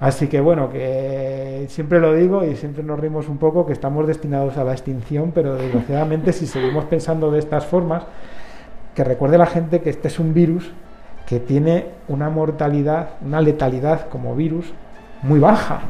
Así 0.00 0.26
que 0.28 0.40
bueno, 0.40 0.70
que 0.70 1.66
siempre 1.68 2.00
lo 2.00 2.14
digo 2.14 2.44
y 2.44 2.56
siempre 2.56 2.82
nos 2.82 2.98
rimos 2.98 3.28
un 3.28 3.38
poco 3.38 3.64
que 3.64 3.72
estamos 3.72 4.06
destinados 4.06 4.56
a 4.56 4.64
la 4.64 4.72
extinción, 4.72 5.32
pero 5.32 5.54
desgraciadamente 5.54 6.32
si 6.32 6.46
seguimos 6.46 6.84
pensando 6.86 7.30
de 7.30 7.38
estas 7.38 7.64
formas, 7.64 8.04
que 8.94 9.04
recuerde 9.04 9.38
la 9.38 9.46
gente 9.46 9.80
que 9.80 9.90
este 9.90 10.08
es 10.08 10.18
un 10.18 10.34
virus 10.34 10.72
que 11.26 11.40
tiene 11.40 11.86
una 12.08 12.28
mortalidad, 12.28 13.10
una 13.24 13.40
letalidad 13.40 14.08
como 14.08 14.34
virus 14.34 14.72
muy 15.22 15.40
baja. 15.40 15.80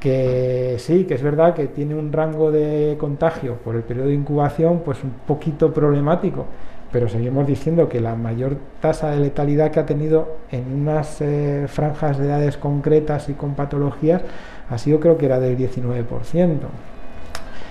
Que 0.00 0.76
sí, 0.78 1.04
que 1.04 1.14
es 1.14 1.22
verdad 1.22 1.54
que 1.54 1.66
tiene 1.66 1.94
un 1.94 2.12
rango 2.12 2.50
de 2.50 2.96
contagio 2.98 3.54
por 3.56 3.76
el 3.76 3.82
periodo 3.82 4.08
de 4.08 4.14
incubación 4.14 4.82
pues 4.84 5.02
un 5.02 5.10
poquito 5.26 5.72
problemático, 5.72 6.46
pero 6.92 7.08
seguimos 7.08 7.46
diciendo 7.46 7.88
que 7.88 8.00
la 8.00 8.14
mayor 8.14 8.56
tasa 8.80 9.10
de 9.10 9.18
letalidad 9.20 9.70
que 9.70 9.80
ha 9.80 9.86
tenido 9.86 10.36
en 10.50 10.72
unas 10.72 11.20
eh, 11.20 11.66
franjas 11.68 12.18
de 12.18 12.26
edades 12.26 12.56
concretas 12.56 13.28
y 13.28 13.34
con 13.34 13.54
patologías 13.54 14.22
ha 14.70 14.78
sido 14.78 15.00
creo 15.00 15.18
que 15.18 15.26
era 15.26 15.40
del 15.40 15.56
19%. 15.56 16.58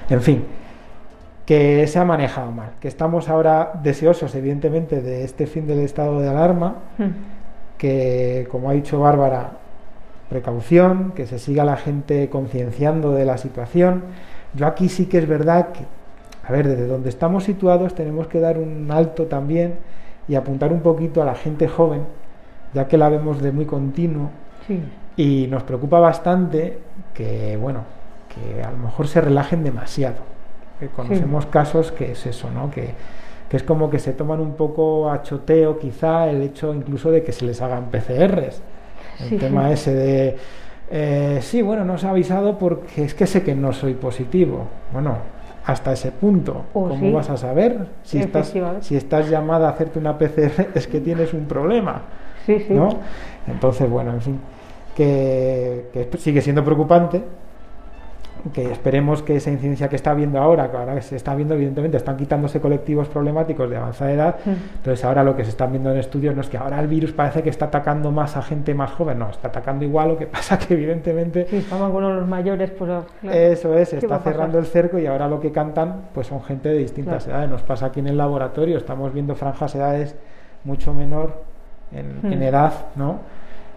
En 0.10 0.21
fin, 0.21 0.45
que 1.45 1.86
se 1.88 1.99
ha 1.99 2.06
manejado 2.06 2.51
mal, 2.51 2.71
que 2.80 2.88
estamos 2.88 3.30
ahora 3.30 3.80
deseosos 3.84 4.34
evidentemente 4.36 5.01
de 5.01 5.23
este 5.23 5.47
fin 5.47 5.67
del 5.67 5.80
estado 5.80 6.19
de 6.19 6.30
alarma, 6.30 6.75
Hmm. 6.97 7.12
que 7.78 8.47
como 8.51 8.69
ha 8.69 8.73
dicho 8.73 8.99
Bárbara, 8.99 9.51
precaución, 10.30 11.13
que 11.15 11.25
se 11.28 11.39
siga 11.39 11.63
la 11.63 11.78
gente 11.78 12.30
concienciando 12.30 13.12
de 13.12 13.25
la 13.25 13.38
situación. 13.38 14.04
Yo 14.54 14.65
aquí 14.67 14.89
sí 14.89 15.06
que 15.06 15.19
es 15.19 15.28
verdad 15.28 15.69
que, 15.69 15.82
a 16.47 16.51
ver, 16.51 16.67
desde 16.67 16.88
donde 16.88 17.10
estamos 17.10 17.43
situados 17.43 17.95
tenemos 17.95 18.27
que 18.27 18.39
dar 18.39 18.58
un 18.58 18.89
alto 18.91 19.25
también 19.25 19.75
y 20.27 20.36
apuntar 20.36 20.71
un 20.73 20.81
poquito 20.81 21.21
a 21.21 21.25
la 21.25 21.36
gente 21.36 21.67
joven, 21.67 22.01
ya 22.73 22.88
que 22.88 22.97
la 22.97 23.10
vemos 23.10 23.41
de 23.41 23.51
muy 23.51 23.65
continuo 23.65 24.29
Sí. 24.67 24.79
y 25.17 25.47
nos 25.49 25.63
preocupa 25.63 25.99
bastante 25.99 26.79
que, 27.13 27.58
bueno, 27.58 27.81
que 28.34 28.63
a 28.63 28.71
lo 28.71 28.77
mejor 28.77 29.08
se 29.08 29.21
relajen 29.21 29.63
demasiado. 29.63 30.17
Que 30.79 30.88
conocemos 30.88 31.45
casos 31.45 31.91
que 31.91 32.12
es 32.12 32.25
eso, 32.25 32.49
¿no? 32.51 32.69
Que, 32.69 32.89
que 33.49 33.58
es 33.58 33.63
como 33.63 33.89
que 33.89 33.99
se 33.99 34.12
toman 34.13 34.39
un 34.41 34.55
poco 34.55 35.10
a 35.10 35.21
choteo 35.21 35.77
quizá 35.79 36.27
el 36.29 36.41
hecho 36.41 36.73
incluso 36.73 37.12
de 37.12 37.23
que 37.23 37.31
se 37.31 37.45
les 37.45 37.62
hagan 37.62 37.86
PCRs. 37.91 38.62
El 39.21 39.29
Sí, 39.29 39.38
tema 39.38 39.67
sí. 39.67 39.73
ese 39.73 39.93
de, 39.93 40.38
eh, 40.91 41.39
sí, 41.41 41.62
bueno, 41.62 41.86
no 41.86 41.97
se 41.97 42.08
ha 42.08 42.10
avisado 42.10 42.58
porque 42.58 43.05
es 43.05 43.13
que 43.13 43.25
sé 43.27 43.43
que 43.43 43.55
no 43.55 43.71
soy 43.71 43.93
positivo. 43.93 44.65
Bueno, 44.91 45.17
hasta 45.65 45.93
ese 45.93 46.12
punto, 46.12 46.65
O 46.73 46.89
¿cómo 46.89 46.99
sí. 46.99 47.12
vas 47.12 47.30
a 47.30 47.38
saber? 47.38 47.88
Si 48.04 48.19
estás, 48.19 48.54
si 48.82 48.95
estás 48.95 49.30
llamada 49.30 49.67
a 49.67 49.71
hacerte 49.71 49.97
una 49.99 50.17
PCR 50.17 50.67
es 50.75 50.88
que 50.88 51.01
tienes 51.01 51.34
un 51.34 51.45
problema. 51.45 52.01
Sí, 52.45 52.60
sí. 52.60 52.73
¿no? 52.73 52.89
Entonces, 53.47 53.89
bueno, 53.89 54.12
en 54.12 54.21
fin, 54.21 54.39
que, 54.95 55.88
que 55.91 56.17
sigue 56.17 56.41
siendo 56.41 56.63
preocupante, 56.63 57.23
que 58.53 58.71
esperemos 58.71 59.23
que 59.23 59.38
esa 59.38 59.49
incidencia 59.49 59.89
que 59.89 59.95
está 59.95 60.12
habiendo 60.12 60.39
ahora, 60.39 60.69
que 60.69 60.77
ahora 60.77 61.01
se 61.01 61.15
está 61.15 61.34
viendo, 61.34 61.55
evidentemente, 61.55 61.97
están 61.97 62.15
quitándose 62.15 62.62
colectivos 62.62 63.08
problemáticos 63.10 63.69
de 63.69 63.77
avanzada 63.77 64.12
edad, 64.12 64.36
Mm. 64.45 64.49
entonces 64.77 65.03
ahora 65.03 65.23
lo 65.23 65.36
que 65.36 65.43
se 65.43 65.49
están 65.49 65.71
viendo 65.71 65.91
en 65.91 65.97
estudios 65.97 66.36
no 66.36 66.41
es 66.41 66.49
que 66.49 66.58
ahora 66.58 66.79
el 66.79 66.88
virus 66.88 67.12
parece 67.12 67.41
que 67.41 67.49
está 67.49 67.65
atacando 67.65 68.12
más 68.12 68.38
a 68.38 68.41
gente 68.43 68.73
más 68.75 68.91
joven, 68.91 69.17
no, 69.19 69.29
está 69.31 69.47
atacando 69.47 69.84
igual, 69.84 70.10
lo 70.10 70.17
que 70.17 70.27
pasa 70.27 70.60
que 70.60 70.73
evidentemente 70.75 71.47
Sí, 71.49 71.58
estamos 71.58 71.91
con 71.91 72.03
los 72.17 72.27
mayores, 72.27 72.69
pues. 72.71 72.88
claro. 72.89 73.05
eso 73.31 73.75
es, 73.77 73.89
¿Qué 73.89 74.05
va 74.08 74.17
está 74.17 74.19
cerrando 74.31 74.60
el 74.60 74.65
cerco 74.65 74.99
y 74.99 75.08
ahora 75.08 75.27
lo 75.27 75.39
que 75.39 75.51
cantan 75.51 76.03
pues 76.13 76.27
son 76.27 76.43
gente 76.43 76.69
de 76.69 76.77
distintas 76.77 77.23
Claro. 77.23 77.38
edades. 77.39 77.51
Nos 77.51 77.63
pasa 77.63 77.88
aquí 77.88 77.99
en 77.99 78.08
el 78.08 78.17
laboratorio, 78.17 78.77
estamos 78.77 79.12
viendo 79.13 79.36
franjas 79.36 79.73
edades 79.75 80.15
mucho 80.63 80.93
menor 80.93 81.41
en, 81.91 82.19
Hmm. 82.21 82.34
en 82.34 82.43
edad, 82.43 82.73
¿no? 82.95 83.19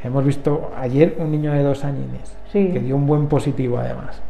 Hemos 0.04 0.24
visto 0.24 0.70
ayer 0.78 1.16
un 1.18 1.31
niño 1.31 1.52
de 1.52 1.62
dos 1.62 1.85
añines 1.85 2.37
Sí. 2.52 2.70
que 2.72 2.78
dio 2.81 2.96
un 2.96 3.07
buen 3.07 3.26
positivo 3.28 3.78
además. 3.78 4.22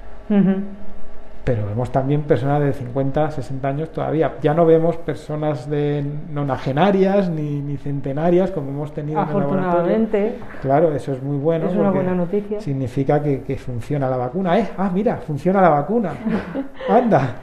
Pero 1.45 1.65
vemos 1.67 1.91
también 1.91 2.23
personas 2.25 2.61
de 2.61 2.75
50, 2.75 3.31
60 3.31 3.69
años 3.69 3.91
todavía. 3.91 4.35
Ya 4.43 4.53
no 4.53 4.67
vemos 4.67 4.99
personas 4.99 5.69
de 5.71 6.05
nonagenarias 6.31 7.31
ni, 7.31 7.63
ni 7.63 7.79
centenarias 7.79 8.51
como 8.51 8.69
hemos 8.69 8.93
tenido 8.93 9.19
en 9.23 9.29
el 9.29 9.35
laboratorio. 9.35 9.61
Afortunadamente, 9.67 10.35
Claro, 10.61 10.95
eso 10.95 11.13
es 11.15 11.23
muy 11.23 11.39
bueno. 11.39 11.69
es 11.69 11.75
una 11.75 11.91
buena 11.91 12.15
noticia. 12.15 12.61
Significa 12.61 13.23
que, 13.23 13.43
que 13.45 13.57
funciona 13.57 14.11
la 14.11 14.19
vacuna. 14.19 14.59
¿eh? 14.59 14.69
Ah, 14.77 14.91
mira, 14.93 15.17
funciona 15.27 15.63
la 15.63 15.71
vacuna. 15.71 16.11
Anda. 16.91 17.37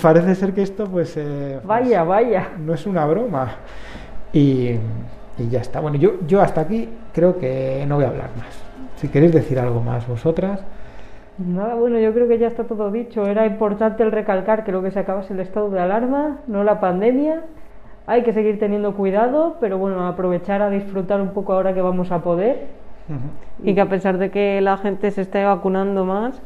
Parece 0.00 0.36
ser 0.36 0.52
que 0.52 0.62
esto, 0.62 0.86
pues. 0.86 1.16
eh, 1.16 1.54
pues, 1.54 1.66
Vaya, 1.66 2.04
vaya. 2.04 2.48
no 2.60 2.74
es 2.74 2.86
una 2.86 3.04
broma. 3.06 3.48
Y, 4.32 4.76
y 5.38 5.48
ya 5.50 5.60
está. 5.62 5.80
Bueno, 5.80 5.96
yo, 5.96 6.12
yo 6.28 6.40
hasta 6.40 6.60
aquí 6.60 6.88
creo 7.12 7.36
que 7.38 7.84
no 7.88 7.96
voy 7.96 8.04
a 8.04 8.08
hablar 8.08 8.30
más. 8.38 8.54
Si 8.98 9.08
queréis 9.08 9.32
decir 9.32 9.58
algo 9.58 9.80
más 9.82 10.06
vosotras. 10.06 10.60
Nada, 11.38 11.74
bueno, 11.74 11.98
yo 11.98 12.12
creo 12.12 12.28
que 12.28 12.38
ya 12.38 12.46
está 12.46 12.64
todo 12.64 12.90
dicho. 12.90 13.26
Era 13.26 13.46
importante 13.46 14.02
el 14.02 14.12
recalcar 14.12 14.64
que 14.64 14.72
lo 14.72 14.82
que 14.82 14.90
se 14.90 14.98
acaba 14.98 15.22
es 15.22 15.30
el 15.30 15.40
estado 15.40 15.70
de 15.70 15.80
alarma, 15.80 16.38
no 16.46 16.62
la 16.62 16.80
pandemia. 16.80 17.42
Hay 18.06 18.22
que 18.22 18.32
seguir 18.32 18.58
teniendo 18.58 18.94
cuidado, 18.94 19.56
pero 19.60 19.78
bueno, 19.78 20.06
aprovechar 20.06 20.60
a 20.60 20.70
disfrutar 20.70 21.20
un 21.20 21.30
poco 21.30 21.52
ahora 21.52 21.72
que 21.72 21.80
vamos 21.80 22.12
a 22.12 22.22
poder. 22.22 22.66
Y 23.62 23.74
que 23.74 23.80
a 23.80 23.88
pesar 23.88 24.18
de 24.18 24.30
que 24.30 24.60
la 24.60 24.76
gente 24.76 25.10
se 25.10 25.22
esté 25.22 25.44
vacunando 25.44 26.04
más, 26.04 26.40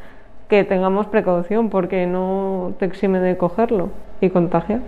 que 0.48 0.64
tengamos 0.64 1.06
precaución 1.06 1.70
porque 1.70 2.06
no 2.06 2.72
te 2.78 2.86
exime 2.86 3.20
de 3.20 3.36
cogerlo 3.36 3.90
y 4.20 4.30
contagiar. 4.30 4.80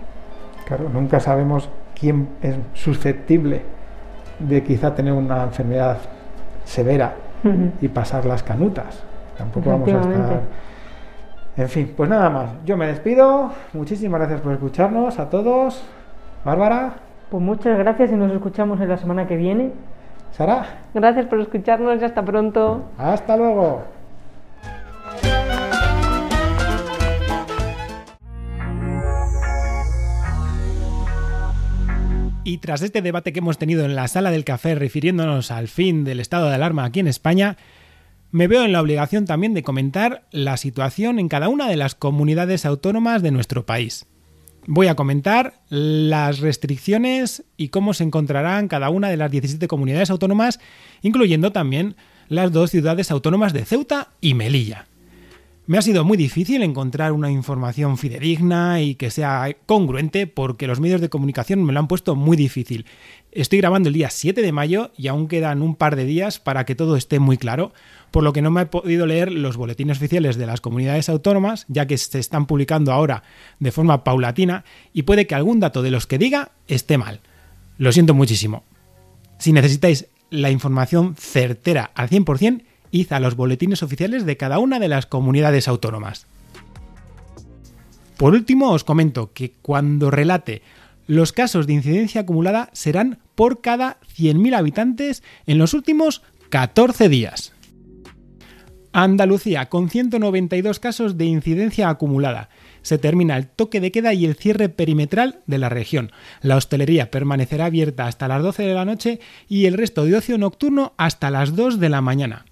Claro, 0.66 0.88
nunca 0.92 1.20
sabemos 1.20 1.68
quién 1.98 2.28
es 2.42 2.56
susceptible 2.74 3.62
de 4.38 4.62
quizá 4.62 4.94
tener 4.94 5.12
una 5.12 5.44
enfermedad 5.44 5.98
severa 6.64 7.14
y 7.80 7.88
pasar 7.88 8.24
las 8.24 8.42
canutas. 8.42 9.07
Tampoco 9.38 9.70
vamos 9.70 9.88
a 9.88 9.92
estar. 10.00 10.40
En 11.56 11.68
fin, 11.68 11.94
pues 11.96 12.10
nada 12.10 12.28
más. 12.30 12.50
Yo 12.64 12.76
me 12.76 12.86
despido. 12.86 13.50
Muchísimas 13.72 14.20
gracias 14.20 14.40
por 14.40 14.52
escucharnos 14.52 15.18
a 15.18 15.30
todos. 15.30 15.82
Bárbara, 16.44 16.94
Pues 17.30 17.42
muchas 17.42 17.78
gracias 17.78 18.10
y 18.10 18.14
nos 18.14 18.32
escuchamos 18.32 18.80
en 18.80 18.88
la 18.88 18.96
semana 18.96 19.26
que 19.26 19.36
viene. 19.36 19.72
Sara, 20.32 20.64
Gracias 20.94 21.26
por 21.26 21.40
escucharnos 21.40 22.00
y 22.00 22.04
hasta 22.04 22.22
pronto. 22.24 22.82
hasta 22.98 23.36
luego. 23.36 23.82
Y 32.44 32.58
tras 32.58 32.80
este 32.82 33.02
debate 33.02 33.32
que 33.32 33.40
hemos 33.40 33.58
tenido 33.58 33.84
en 33.84 33.94
la 33.94 34.08
sala 34.08 34.30
del 34.30 34.44
café 34.44 34.74
refiriéndonos 34.74 35.50
al 35.50 35.68
fin 35.68 36.04
del 36.04 36.18
estado 36.20 36.48
de 36.48 36.54
alarma 36.54 36.84
aquí 36.84 37.00
en 37.00 37.08
España, 37.08 37.56
me 38.30 38.46
veo 38.46 38.64
en 38.64 38.72
la 38.72 38.80
obligación 38.80 39.24
también 39.24 39.54
de 39.54 39.62
comentar 39.62 40.26
la 40.30 40.56
situación 40.56 41.18
en 41.18 41.28
cada 41.28 41.48
una 41.48 41.68
de 41.68 41.76
las 41.76 41.94
comunidades 41.94 42.66
autónomas 42.66 43.22
de 43.22 43.30
nuestro 43.30 43.64
país. 43.64 44.06
Voy 44.66 44.88
a 44.88 44.96
comentar 44.96 45.62
las 45.70 46.40
restricciones 46.40 47.44
y 47.56 47.68
cómo 47.68 47.94
se 47.94 48.04
encontrarán 48.04 48.68
cada 48.68 48.90
una 48.90 49.08
de 49.08 49.16
las 49.16 49.30
17 49.30 49.66
comunidades 49.66 50.10
autónomas, 50.10 50.60
incluyendo 51.00 51.52
también 51.52 51.96
las 52.28 52.52
dos 52.52 52.70
ciudades 52.70 53.10
autónomas 53.10 53.54
de 53.54 53.64
Ceuta 53.64 54.10
y 54.20 54.34
Melilla. 54.34 54.86
Me 55.68 55.76
ha 55.76 55.82
sido 55.82 56.02
muy 56.02 56.16
difícil 56.16 56.62
encontrar 56.62 57.12
una 57.12 57.30
información 57.30 57.98
fidedigna 57.98 58.80
y 58.80 58.94
que 58.94 59.10
sea 59.10 59.54
congruente 59.66 60.26
porque 60.26 60.66
los 60.66 60.80
medios 60.80 61.02
de 61.02 61.10
comunicación 61.10 61.62
me 61.62 61.74
lo 61.74 61.78
han 61.78 61.88
puesto 61.88 62.14
muy 62.14 62.38
difícil. 62.38 62.86
Estoy 63.30 63.58
grabando 63.58 63.88
el 63.88 63.94
día 63.94 64.08
7 64.08 64.40
de 64.40 64.52
mayo 64.52 64.90
y 64.96 65.08
aún 65.08 65.28
quedan 65.28 65.60
un 65.60 65.76
par 65.76 65.96
de 65.96 66.06
días 66.06 66.38
para 66.38 66.64
que 66.64 66.74
todo 66.74 66.96
esté 66.96 67.18
muy 67.18 67.36
claro, 67.36 67.74
por 68.10 68.24
lo 68.24 68.32
que 68.32 68.40
no 68.40 68.50
me 68.50 68.62
he 68.62 68.66
podido 68.66 69.06
leer 69.06 69.30
los 69.30 69.58
boletines 69.58 69.98
oficiales 69.98 70.36
de 70.36 70.46
las 70.46 70.62
comunidades 70.62 71.10
autónomas, 71.10 71.66
ya 71.68 71.86
que 71.86 71.98
se 71.98 72.18
están 72.18 72.46
publicando 72.46 72.90
ahora 72.90 73.22
de 73.60 73.70
forma 73.70 74.02
paulatina 74.02 74.64
y 74.94 75.02
puede 75.02 75.26
que 75.26 75.34
algún 75.34 75.60
dato 75.60 75.82
de 75.82 75.90
los 75.90 76.06
que 76.06 76.16
diga 76.16 76.52
esté 76.68 76.96
mal. 76.96 77.20
Lo 77.76 77.92
siento 77.92 78.14
muchísimo. 78.14 78.64
Si 79.38 79.52
necesitáis 79.52 80.06
la 80.30 80.50
información 80.50 81.14
certera 81.14 81.90
al 81.94 82.08
100%, 82.08 82.62
id 82.90 83.12
a 83.12 83.20
los 83.20 83.36
boletines 83.36 83.82
oficiales 83.82 84.24
de 84.24 84.38
cada 84.38 84.58
una 84.58 84.78
de 84.78 84.88
las 84.88 85.04
comunidades 85.04 85.68
autónomas. 85.68 86.26
Por 88.16 88.32
último, 88.32 88.72
os 88.72 88.82
comento 88.82 89.32
que 89.32 89.52
cuando 89.62 90.10
relate 90.10 90.62
los 91.08 91.32
casos 91.32 91.66
de 91.66 91.72
incidencia 91.72 92.20
acumulada 92.20 92.70
serán 92.72 93.18
por 93.34 93.60
cada 93.60 93.98
100.000 94.16 94.54
habitantes 94.54 95.24
en 95.46 95.58
los 95.58 95.74
últimos 95.74 96.22
14 96.50 97.08
días. 97.08 97.54
Andalucía, 98.92 99.68
con 99.68 99.90
192 99.90 100.78
casos 100.80 101.16
de 101.18 101.24
incidencia 101.24 101.88
acumulada. 101.88 102.50
Se 102.82 102.98
termina 102.98 103.36
el 103.36 103.48
toque 103.48 103.80
de 103.80 103.90
queda 103.90 104.12
y 104.12 104.24
el 104.24 104.34
cierre 104.34 104.68
perimetral 104.68 105.40
de 105.46 105.58
la 105.58 105.68
región. 105.68 106.12
La 106.42 106.56
hostelería 106.56 107.10
permanecerá 107.10 107.66
abierta 107.66 108.06
hasta 108.06 108.28
las 108.28 108.42
12 108.42 108.62
de 108.64 108.74
la 108.74 108.84
noche 108.84 109.20
y 109.48 109.66
el 109.66 109.74
resto 109.74 110.04
de 110.04 110.16
ocio 110.16 110.36
nocturno 110.36 110.94
hasta 110.98 111.30
las 111.30 111.56
2 111.56 111.80
de 111.80 111.88
la 111.88 112.00
mañana. 112.00 112.44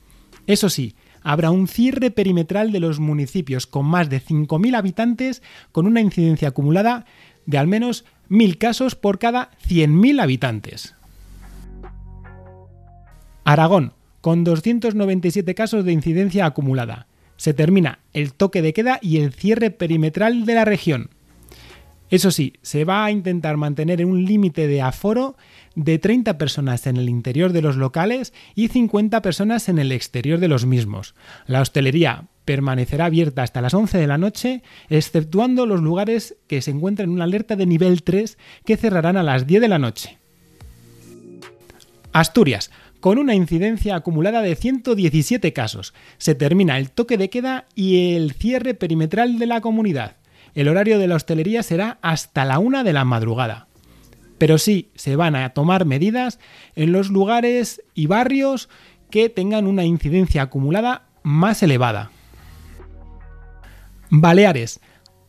Eso 0.46 0.70
sí, 0.70 0.94
habrá 1.22 1.50
un 1.50 1.68
cierre 1.68 2.10
perimetral 2.10 2.72
de 2.72 2.80
los 2.80 3.00
municipios 3.00 3.66
con 3.66 3.84
más 3.84 4.08
de 4.08 4.22
5.000 4.22 4.76
habitantes 4.76 5.42
con 5.72 5.86
una 5.86 6.00
incidencia 6.00 6.48
acumulada 6.48 7.04
de 7.46 7.58
al 7.58 7.66
menos 7.66 8.04
1.000 8.30 8.58
casos 8.58 8.94
por 8.94 9.18
cada 9.18 9.50
100.000 9.68 10.20
habitantes. 10.22 10.94
Aragón, 13.44 13.92
con 14.20 14.42
297 14.42 15.54
casos 15.54 15.84
de 15.84 15.92
incidencia 15.92 16.46
acumulada. 16.46 17.06
Se 17.36 17.54
termina 17.54 18.00
el 18.12 18.32
toque 18.32 18.62
de 18.62 18.72
queda 18.72 18.98
y 19.00 19.18
el 19.18 19.32
cierre 19.32 19.70
perimetral 19.70 20.46
de 20.46 20.54
la 20.54 20.64
región. 20.64 21.10
Eso 22.08 22.30
sí, 22.30 22.54
se 22.62 22.84
va 22.84 23.04
a 23.04 23.10
intentar 23.10 23.56
mantener 23.56 24.04
un 24.04 24.24
límite 24.24 24.66
de 24.68 24.80
aforo 24.80 25.36
de 25.74 25.98
30 25.98 26.38
personas 26.38 26.86
en 26.86 26.96
el 26.96 27.08
interior 27.08 27.52
de 27.52 27.62
los 27.62 27.76
locales 27.76 28.32
y 28.54 28.68
50 28.68 29.22
personas 29.22 29.68
en 29.68 29.78
el 29.78 29.92
exterior 29.92 30.38
de 30.38 30.48
los 30.48 30.66
mismos. 30.66 31.14
La 31.46 31.60
hostelería 31.60 32.26
permanecerá 32.46 33.04
abierta 33.04 33.42
hasta 33.42 33.60
las 33.60 33.74
11 33.74 33.98
de 33.98 34.06
la 34.06 34.16
noche, 34.16 34.62
exceptuando 34.88 35.66
los 35.66 35.82
lugares 35.82 36.36
que 36.46 36.62
se 36.62 36.70
encuentran 36.70 37.10
en 37.10 37.14
una 37.16 37.24
alerta 37.24 37.56
de 37.56 37.66
nivel 37.66 38.02
3 38.02 38.38
que 38.64 38.78
cerrarán 38.78 39.18
a 39.18 39.22
las 39.22 39.46
10 39.46 39.60
de 39.60 39.68
la 39.68 39.78
noche. 39.78 40.16
Asturias, 42.12 42.70
con 43.00 43.18
una 43.18 43.34
incidencia 43.34 43.94
acumulada 43.96 44.40
de 44.40 44.56
117 44.56 45.52
casos. 45.52 45.92
Se 46.16 46.34
termina 46.34 46.78
el 46.78 46.90
toque 46.90 47.18
de 47.18 47.28
queda 47.28 47.66
y 47.74 48.14
el 48.14 48.32
cierre 48.32 48.72
perimetral 48.72 49.38
de 49.38 49.46
la 49.46 49.60
comunidad. 49.60 50.16
El 50.54 50.68
horario 50.68 50.98
de 50.98 51.08
la 51.08 51.16
hostelería 51.16 51.62
será 51.62 51.98
hasta 52.00 52.46
la 52.46 52.58
1 52.58 52.84
de 52.84 52.92
la 52.94 53.04
madrugada. 53.04 53.68
Pero 54.38 54.56
sí, 54.56 54.90
se 54.94 55.16
van 55.16 55.36
a 55.36 55.50
tomar 55.50 55.84
medidas 55.84 56.38
en 56.74 56.92
los 56.92 57.10
lugares 57.10 57.82
y 57.94 58.06
barrios 58.06 58.68
que 59.10 59.28
tengan 59.28 59.66
una 59.66 59.84
incidencia 59.84 60.42
acumulada 60.42 61.06
más 61.22 61.62
elevada. 61.62 62.10
Baleares, 64.10 64.80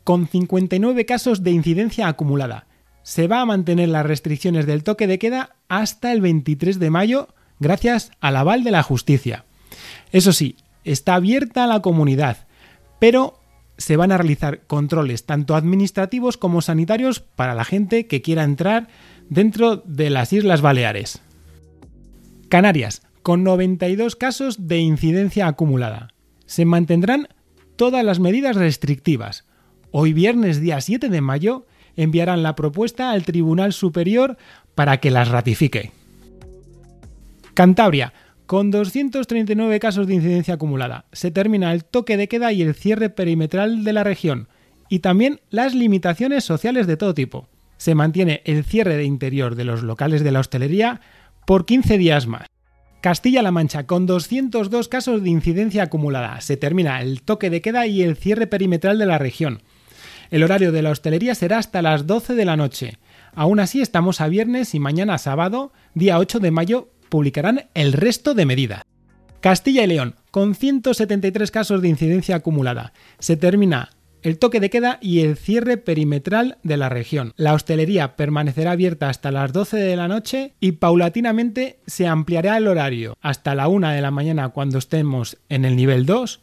con 0.03 0.27
59 0.27 1.05
casos 1.05 1.43
de 1.43 1.51
incidencia 1.51 2.07
acumulada. 2.07 2.67
Se 3.03 3.27
va 3.27 3.41
a 3.41 3.45
mantener 3.45 3.89
las 3.89 4.05
restricciones 4.05 4.65
del 4.65 4.83
toque 4.83 5.07
de 5.07 5.19
queda 5.19 5.55
hasta 5.69 6.11
el 6.11 6.21
23 6.21 6.79
de 6.79 6.89
mayo 6.89 7.27
gracias 7.59 8.11
al 8.19 8.35
aval 8.37 8.63
de 8.63 8.71
la 8.71 8.83
justicia. 8.83 9.45
Eso 10.11 10.33
sí, 10.33 10.55
está 10.83 11.15
abierta 11.15 11.63
a 11.63 11.67
la 11.67 11.81
comunidad, 11.81 12.47
pero 12.99 13.39
se 13.77 13.95
van 13.95 14.11
a 14.11 14.17
realizar 14.17 14.61
controles 14.65 15.25
tanto 15.25 15.55
administrativos 15.55 16.37
como 16.37 16.61
sanitarios 16.61 17.19
para 17.19 17.53
la 17.53 17.65
gente 17.65 18.07
que 18.07 18.21
quiera 18.21 18.43
entrar 18.43 18.87
dentro 19.29 19.77
de 19.77 20.09
las 20.09 20.33
Islas 20.33 20.61
Baleares. 20.61 21.21
Canarias, 22.49 23.03
con 23.23 23.43
92 23.43 24.15
casos 24.15 24.67
de 24.67 24.77
incidencia 24.77 25.47
acumulada. 25.47 26.13
Se 26.45 26.63
mantendrán 26.63 27.27
todas 27.77 28.03
las 28.03 28.19
medidas 28.19 28.55
restrictivas. 28.55 29.45
Hoy 29.91 30.11
viernes 30.11 30.59
día 30.59 30.81
7 30.81 31.07
de 31.07 31.21
mayo 31.21 31.65
enviarán 31.95 32.43
la 32.43 32.55
propuesta 32.55 33.11
al 33.11 33.23
Tribunal 33.23 33.71
Superior 33.71 34.37
para 34.75 34.97
que 34.97 35.11
las 35.11 35.29
ratifique. 35.29 35.91
Cantabria, 37.53 38.13
con 38.45 38.71
239 38.71 39.79
casos 39.79 40.07
de 40.07 40.15
incidencia 40.15 40.55
acumulada, 40.55 41.05
se 41.11 41.31
termina 41.31 41.71
el 41.71 41.85
toque 41.85 42.17
de 42.17 42.27
queda 42.27 42.51
y 42.51 42.61
el 42.61 42.75
cierre 42.75 43.09
perimetral 43.09 43.83
de 43.83 43.93
la 43.93 44.03
región, 44.03 44.47
y 44.89 44.99
también 44.99 45.41
las 45.49 45.73
limitaciones 45.73 46.43
sociales 46.43 46.87
de 46.87 46.97
todo 46.97 47.13
tipo. 47.13 47.47
Se 47.77 47.95
mantiene 47.95 48.41
el 48.45 48.63
cierre 48.63 48.97
de 48.97 49.03
interior 49.03 49.55
de 49.55 49.65
los 49.65 49.83
locales 49.83 50.23
de 50.23 50.31
la 50.31 50.39
hostelería 50.39 51.01
por 51.45 51.65
15 51.65 51.97
días 51.97 52.27
más. 52.27 52.47
Castilla-La 53.01 53.51
Mancha, 53.51 53.85
con 53.85 54.05
202 54.05 54.87
casos 54.87 55.21
de 55.21 55.29
incidencia 55.29 55.83
acumulada, 55.83 56.41
se 56.41 56.57
termina 56.57 57.01
el 57.01 57.21
toque 57.21 57.49
de 57.49 57.61
queda 57.61 57.85
y 57.85 58.01
el 58.01 58.17
cierre 58.17 58.47
perimetral 58.47 58.97
de 58.97 59.05
la 59.05 59.17
región. 59.19 59.61
El 60.31 60.43
horario 60.43 60.71
de 60.71 60.81
la 60.81 60.89
hostelería 60.89 61.35
será 61.35 61.59
hasta 61.59 61.81
las 61.81 62.07
12 62.07 62.33
de 62.33 62.45
la 62.45 62.57
noche. 62.57 62.97
Aún 63.33 63.59
así 63.59 63.81
estamos 63.81 64.19
a 64.19 64.27
viernes 64.27 64.73
y 64.73 64.79
mañana 64.79 65.17
sábado, 65.19 65.71
día 65.93 66.17
8 66.17 66.39
de 66.39 66.51
mayo, 66.51 66.89
publicarán 67.09 67.69
el 67.75 67.93
resto 67.93 68.33
de 68.33 68.45
medidas. 68.45 68.81
Castilla 69.41 69.83
y 69.83 69.87
León, 69.87 70.15
con 70.31 70.55
173 70.55 71.51
casos 71.51 71.81
de 71.81 71.87
incidencia 71.87 72.35
acumulada. 72.35 72.93
Se 73.19 73.37
termina 73.37 73.91
el 74.21 74.39
toque 74.39 74.59
de 74.59 74.69
queda 74.69 74.97
y 75.01 75.21
el 75.21 75.37
cierre 75.37 75.77
perimetral 75.77 76.57
de 76.63 76.77
la 76.77 76.89
región. 76.89 77.33
La 77.37 77.53
hostelería 77.53 78.15
permanecerá 78.15 78.71
abierta 78.71 79.09
hasta 79.09 79.31
las 79.31 79.53
12 79.53 79.77
de 79.77 79.95
la 79.95 80.07
noche 80.07 80.53
y 80.59 80.73
paulatinamente 80.73 81.79
se 81.87 82.07
ampliará 82.07 82.57
el 82.57 82.67
horario 82.67 83.17
hasta 83.21 83.55
la 83.55 83.67
1 83.67 83.89
de 83.89 84.01
la 84.01 84.11
mañana 84.11 84.49
cuando 84.49 84.77
estemos 84.77 85.37
en 85.49 85.65
el 85.65 85.75
nivel 85.75 86.05
2 86.05 86.41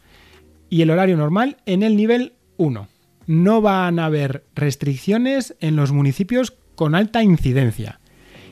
y 0.69 0.81
el 0.81 0.89
horario 0.89 1.17
normal 1.17 1.57
en 1.65 1.83
el 1.83 1.95
nivel 1.95 2.33
1. 2.57 2.87
No 3.27 3.61
van 3.61 3.99
a 3.99 4.05
haber 4.05 4.45
restricciones 4.55 5.55
en 5.59 5.75
los 5.75 5.91
municipios 5.91 6.53
con 6.75 6.95
alta 6.95 7.23
incidencia 7.23 7.99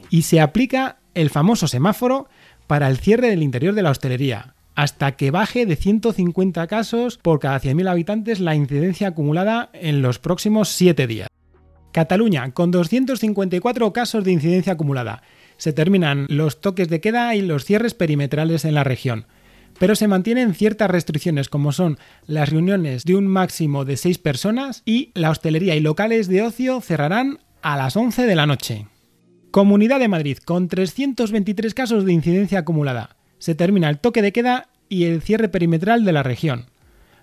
y 0.10 0.24
se 0.24 0.42
aplica 0.42 1.00
el 1.14 1.30
famoso 1.30 1.68
semáforo 1.68 2.28
para 2.68 2.88
el 2.88 2.98
cierre 2.98 3.30
del 3.30 3.44
interior 3.44 3.76
de 3.76 3.84
la 3.84 3.92
hostelería, 3.92 4.56
hasta 4.76 5.14
que 5.14 5.32
baje 5.32 5.66
de 5.66 5.76
150 5.76 6.68
casos 6.68 7.18
por 7.18 7.40
cada 7.40 7.60
100.000 7.60 7.90
habitantes 7.90 8.40
la 8.40 8.56
incidencia 8.56 9.10
acumulada 9.10 9.70
en 9.74 10.02
los 10.02 10.20
próximos 10.20 10.70
7 10.70 11.08
días. 11.08 11.28
Cataluña, 11.92 12.52
con 12.52 12.72
254 12.72 13.94
casos 13.94 14.24
de 14.24 14.32
incidencia 14.32 14.74
acumulada. 14.74 15.22
Se 15.58 15.74
terminan 15.74 16.26
los 16.28 16.60
toques 16.60 16.90
de 16.90 17.00
queda 17.00 17.36
y 17.36 17.42
los 17.42 17.66
cierres 17.66 17.94
perimetrales 17.94 18.66
en 18.66 18.74
la 18.74 18.84
región. 18.84 19.28
Pero 19.80 19.96
se 19.96 20.08
mantienen 20.08 20.56
ciertas 20.56 20.90
restricciones 20.90 21.50
como 21.50 21.72
son 21.72 21.98
las 22.26 22.50
reuniones 22.50 23.06
de 23.06 23.16
un 23.16 23.28
máximo 23.28 23.86
de 23.86 23.98
6 23.98 24.18
personas 24.18 24.82
y 24.86 25.12
la 25.14 25.30
hostelería 25.30 25.76
y 25.76 25.82
locales 25.82 26.28
de 26.28 26.42
ocio 26.42 26.82
cerrarán 26.82 27.40
a 27.62 27.78
las 27.78 27.96
11 27.96 28.24
de 28.24 28.36
la 28.36 28.48
noche. 28.48 28.88
Comunidad 29.52 30.00
de 30.00 30.08
Madrid, 30.08 30.38
con 30.38 30.68
323 30.68 31.74
casos 31.76 32.06
de 32.06 32.14
incidencia 32.14 32.60
acumulada. 32.60 33.18
Se 33.44 33.56
termina 33.56 33.90
el 33.90 34.00
toque 34.00 34.22
de 34.22 34.32
queda 34.32 34.70
y 34.88 35.04
el 35.04 35.22
cierre 35.22 35.50
perimetral 35.50 36.06
de 36.06 36.14
la 36.14 36.24
región. 36.24 36.68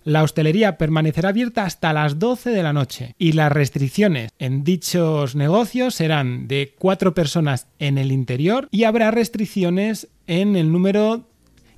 La 0.04 0.22
hostelería 0.22 0.76
permanecerá 0.76 1.30
abierta 1.30 1.64
hasta 1.64 1.94
las 1.94 2.18
12 2.18 2.50
de 2.50 2.62
la 2.62 2.74
noche 2.74 3.14
y 3.16 3.32
las 3.32 3.50
restricciones 3.50 4.30
en 4.38 4.62
dichos 4.62 5.34
negocios 5.34 5.94
serán 5.94 6.46
de 6.46 6.74
cuatro 6.78 7.14
personas 7.14 7.68
en 7.78 7.96
el 7.96 8.12
interior 8.12 8.68
y 8.70 8.84
habrá 8.84 9.10
restricciones 9.10 10.08
en 10.26 10.56
el 10.56 10.70
número 10.70 11.26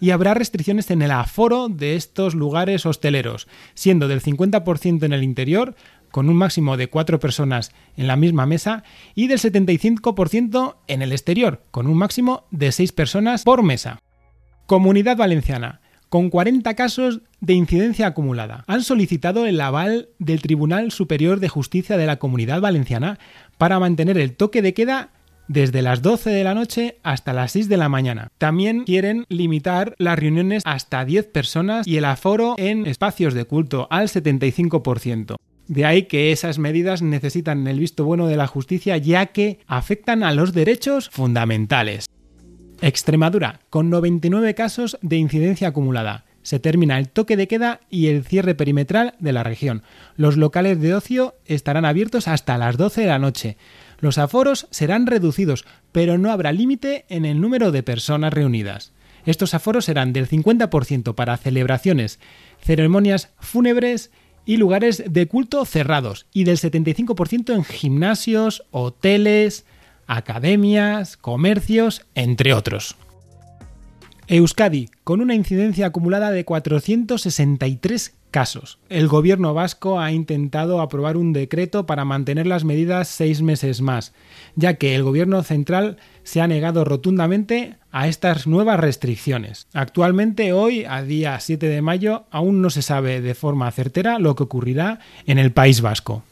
y 0.01 0.11
habrá 0.11 0.35
restricciones 0.35 0.91
en 0.91 1.03
el 1.03 1.13
aforo 1.13 1.69
de 1.69 1.95
estos 1.95 2.35
lugares 2.35 2.85
hosteleros, 2.85 3.47
siendo 3.75 4.09
del 4.09 4.23
50% 4.23 5.05
en 5.05 5.13
el 5.13 5.23
interior, 5.23 5.77
con 6.11 6.29
un 6.29 6.35
máximo 6.35 6.77
de 6.77 6.89
cuatro 6.89 7.21
personas 7.21 7.71
en 7.97 8.09
la 8.09 8.17
misma 8.17 8.45
mesa, 8.45 8.83
y 9.15 9.29
del 9.29 9.39
75% 9.39 10.79
en 10.89 11.03
el 11.03 11.13
exterior, 11.13 11.63
con 11.71 11.87
un 11.87 11.97
máximo 11.97 12.49
de 12.51 12.73
seis 12.73 12.91
personas 12.91 13.45
por 13.45 13.63
mesa. 13.63 14.01
Comunidad 14.73 15.19
Valenciana, 15.19 15.83
con 16.09 16.31
40 16.31 16.73
casos 16.77 17.21
de 17.43 17.53
incidencia 17.53 18.07
acumulada. 18.07 18.65
Han 18.67 18.83
solicitado 18.83 19.45
el 19.45 19.61
aval 19.61 20.09
del 20.19 20.41
Tribunal 20.41 20.93
Superior 20.93 21.41
de 21.41 21.51
Justicia 21.51 21.99
de 21.99 22.07
la 22.07 22.17
Comunidad 22.19 22.63
Valenciana 22.63 23.19
para 23.59 23.79
mantener 23.79 24.17
el 24.17 24.35
toque 24.35 24.63
de 24.63 24.73
queda 24.73 25.11
desde 25.47 25.83
las 25.83 26.01
12 26.01 26.31
de 26.31 26.43
la 26.43 26.55
noche 26.55 26.97
hasta 27.03 27.35
las 27.35 27.53
6 27.53 27.69
de 27.69 27.77
la 27.77 27.91
mañana. 27.91 28.29
También 28.39 28.85
quieren 28.85 29.27
limitar 29.29 29.95
las 29.99 30.19
reuniones 30.19 30.63
hasta 30.65 31.05
10 31.05 31.27
personas 31.27 31.87
y 31.87 31.99
el 31.99 32.07
aforo 32.07 32.55
en 32.57 32.87
espacios 32.87 33.35
de 33.35 33.45
culto 33.45 33.89
al 33.91 34.09
75%. 34.09 35.37
De 35.69 35.85
ahí 35.85 36.05
que 36.05 36.33
esas 36.33 36.59
medidas 36.59 37.03
necesitan 37.03 37.67
el 37.67 37.79
visto 37.79 38.05
bueno 38.05 38.27
de 38.27 38.37
la 38.37 38.47
justicia 38.47 38.97
ya 38.97 39.27
que 39.27 39.59
afectan 39.67 40.23
a 40.23 40.33
los 40.33 40.55
derechos 40.55 41.11
fundamentales. 41.11 42.07
Extremadura, 42.83 43.61
con 43.71 43.91
99 43.91 44.55
casos 44.55 44.99
de 45.03 45.17
incidencia 45.17 45.69
acumulada. 45.69 46.25
Se 46.43 46.59
termina 46.59 46.99
el 46.99 47.09
toque 47.09 47.37
de 47.37 47.47
queda 47.47 47.81
y 47.89 48.09
el 48.09 48.25
cierre 48.25 48.57
perimetral 48.57 49.15
de 49.21 49.33
la 49.33 49.45
región. 49.45 49.85
Los 50.17 50.37
locales 50.37 50.81
de 50.81 50.93
ocio 50.93 51.37
estarán 51.47 51.85
abiertos 51.85 52.27
hasta 52.27 52.59
las 52.59 52.77
12 52.77 53.03
de 53.03 53.07
la 53.07 53.21
noche. 53.21 53.57
Los 54.01 54.19
aforos 54.19 54.67
serán 54.73 55.07
reducidos, 55.07 55.65
pero 55.93 56.19
no 56.19 56.33
habrá 56.33 56.51
límite 56.51 57.05
en 57.09 57.25
el 57.25 57.41
número 57.41 57.71
de 57.71 57.85
personas 57.85 58.33
reunidas. 58.33 58.93
Estos 59.27 59.55
aforos 59.55 59.85
serán 59.85 60.13
del 60.13 60.29
50% 60.29 61.15
para 61.15 61.37
celebraciones, 61.37 62.19
ceremonias 62.61 63.31
fúnebres 63.39 64.11
y 64.45 64.57
lugares 64.57 65.05
de 65.09 65.29
culto 65.29 65.65
cerrados 65.65 66.27
y 66.33 66.43
del 66.43 66.59
75% 66.59 67.55
en 67.55 67.63
gimnasios, 67.63 68.65
hoteles, 68.73 69.65
academias, 70.07 71.17
comercios, 71.17 72.07
entre 72.15 72.55
otros. 72.55 72.97
Euskadi, 74.29 74.89
con 75.05 75.21
una 75.21 75.35
incidencia 75.35 75.87
acumulada 75.87 76.31
de 76.31 76.45
463 76.45 78.15
casos. 78.31 78.79
El 78.89 79.07
gobierno 79.07 79.55
vasco 79.55 80.01
ha 80.01 80.11
intentado 80.11 80.81
aprobar 80.81 81.17
un 81.17 81.33
decreto 81.33 81.87
para 81.87 82.05
mantener 82.05 82.47
las 82.47 82.65
medidas 82.65 83.09
seis 83.09 83.43
meses 83.43 83.83
más, 83.83 84.15
ya 84.57 84.75
que 84.75 84.97
el 84.97 85.05
gobierno 85.05 85.43
central 85.43 85.99
se 86.25 86.41
ha 86.41 86.49
negado 86.49 86.85
rotundamente 86.85 87.77
a 87.93 88.09
estas 88.09 88.47
nuevas 88.47 88.81
restricciones. 88.81 89.69
Actualmente, 89.75 90.53
hoy, 90.53 90.85
a 90.85 91.03
día 91.03 91.39
7 91.39 91.69
de 91.69 91.83
mayo, 91.83 92.25
aún 92.31 92.63
no 92.63 92.71
se 92.71 92.83
sabe 92.83 93.21
de 93.21 93.35
forma 93.35 93.71
certera 93.71 94.19
lo 94.19 94.35
que 94.35 94.45
ocurrirá 94.45 94.99
en 95.27 95.39
el 95.39 95.53
País 95.53 95.83
Vasco. 95.83 96.25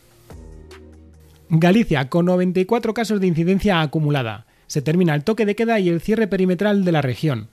Galicia, 1.53 2.09
con 2.09 2.27
94 2.27 2.95
casos 2.95 3.21
de 3.21 3.27
incidencia 3.27 3.81
acumulada. 3.81 4.47
Se 4.69 4.83
termina 4.83 5.17
el 5.17 5.25
toque 5.25 5.45
de 5.47 5.57
queda 5.57 5.81
y 5.81 5.89
el 5.89 6.01
cierre 6.01 6.29
perimetral 6.29 6.85
de 6.85 6.93
la 6.93 7.03
región. 7.03 7.49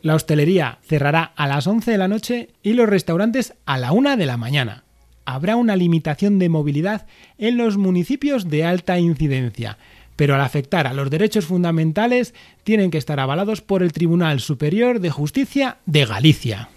La 0.00 0.14
hostelería 0.14 0.78
cerrará 0.82 1.32
a 1.36 1.46
las 1.46 1.66
11 1.66 1.90
de 1.90 1.98
la 1.98 2.08
noche 2.08 2.48
y 2.62 2.72
los 2.72 2.88
restaurantes 2.88 3.52
a 3.66 3.76
la 3.76 3.92
1 3.92 4.16
de 4.16 4.26
la 4.26 4.38
mañana. 4.38 4.84
habrá 5.24 5.54
una 5.54 5.76
limitación 5.76 6.40
de 6.40 6.48
movilidad 6.48 7.06
en 7.38 7.56
los 7.56 7.76
municipios 7.76 8.48
de 8.48 8.64
alta 8.64 8.98
incidencia, 8.98 9.78
pero 10.16 10.34
al 10.34 10.40
afectar 10.40 10.88
a 10.88 10.94
los 10.94 11.10
derechos 11.10 11.46
fundamentales 11.46 12.34
tienen 12.64 12.90
que 12.90 12.98
estar 12.98 13.20
avalados 13.20 13.60
por 13.60 13.84
el 13.84 13.92
Tribunal 13.92 14.40
Superior 14.40 14.98
de 14.98 15.10
Justicia 15.10 15.76
de 15.86 16.06
Galicia. 16.06 16.70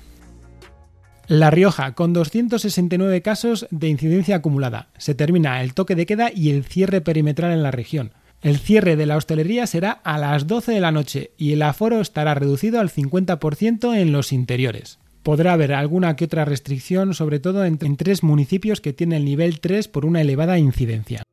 La 1.27 1.49
Rioja, 1.49 1.93
con 1.93 2.13
269 2.13 3.23
casos 3.23 3.65
de 3.71 3.89
incidencia 3.89 4.35
acumulada. 4.35 4.89
Se 4.97 5.15
termina 5.15 5.61
el 5.63 5.73
toque 5.73 5.95
de 5.95 6.05
queda 6.05 6.29
y 6.33 6.51
el 6.51 6.63
cierre 6.63 7.01
perimetral 7.01 7.51
en 7.51 7.63
la 7.63 7.71
región. 7.71 8.11
El 8.43 8.59
cierre 8.59 8.95
de 8.95 9.07
la 9.07 9.17
hostelería 9.17 9.65
será 9.65 9.89
a 9.91 10.19
las 10.19 10.45
12 10.45 10.73
de 10.73 10.79
la 10.79 10.91
noche 10.91 11.31
y 11.35 11.53
el 11.53 11.63
aforo 11.63 11.99
estará 11.99 12.35
reducido 12.35 12.79
al 12.79 12.91
50% 12.91 13.95
en 13.95 14.11
los 14.11 14.31
interiores. 14.31 14.99
Podrá 15.23 15.53
haber 15.53 15.73
alguna 15.73 16.15
que 16.15 16.25
otra 16.25 16.45
restricción, 16.45 17.15
sobre 17.15 17.39
todo 17.39 17.65
en, 17.65 17.79
tres 17.97 18.21
municipios 18.21 18.79
que 18.79 18.93
tienen 18.93 19.17
el 19.17 19.25
nivel 19.25 19.59
3 19.59 19.87
por 19.87 20.05
una 20.05 20.21
elevada 20.21 20.59
incidencia. 20.59 21.23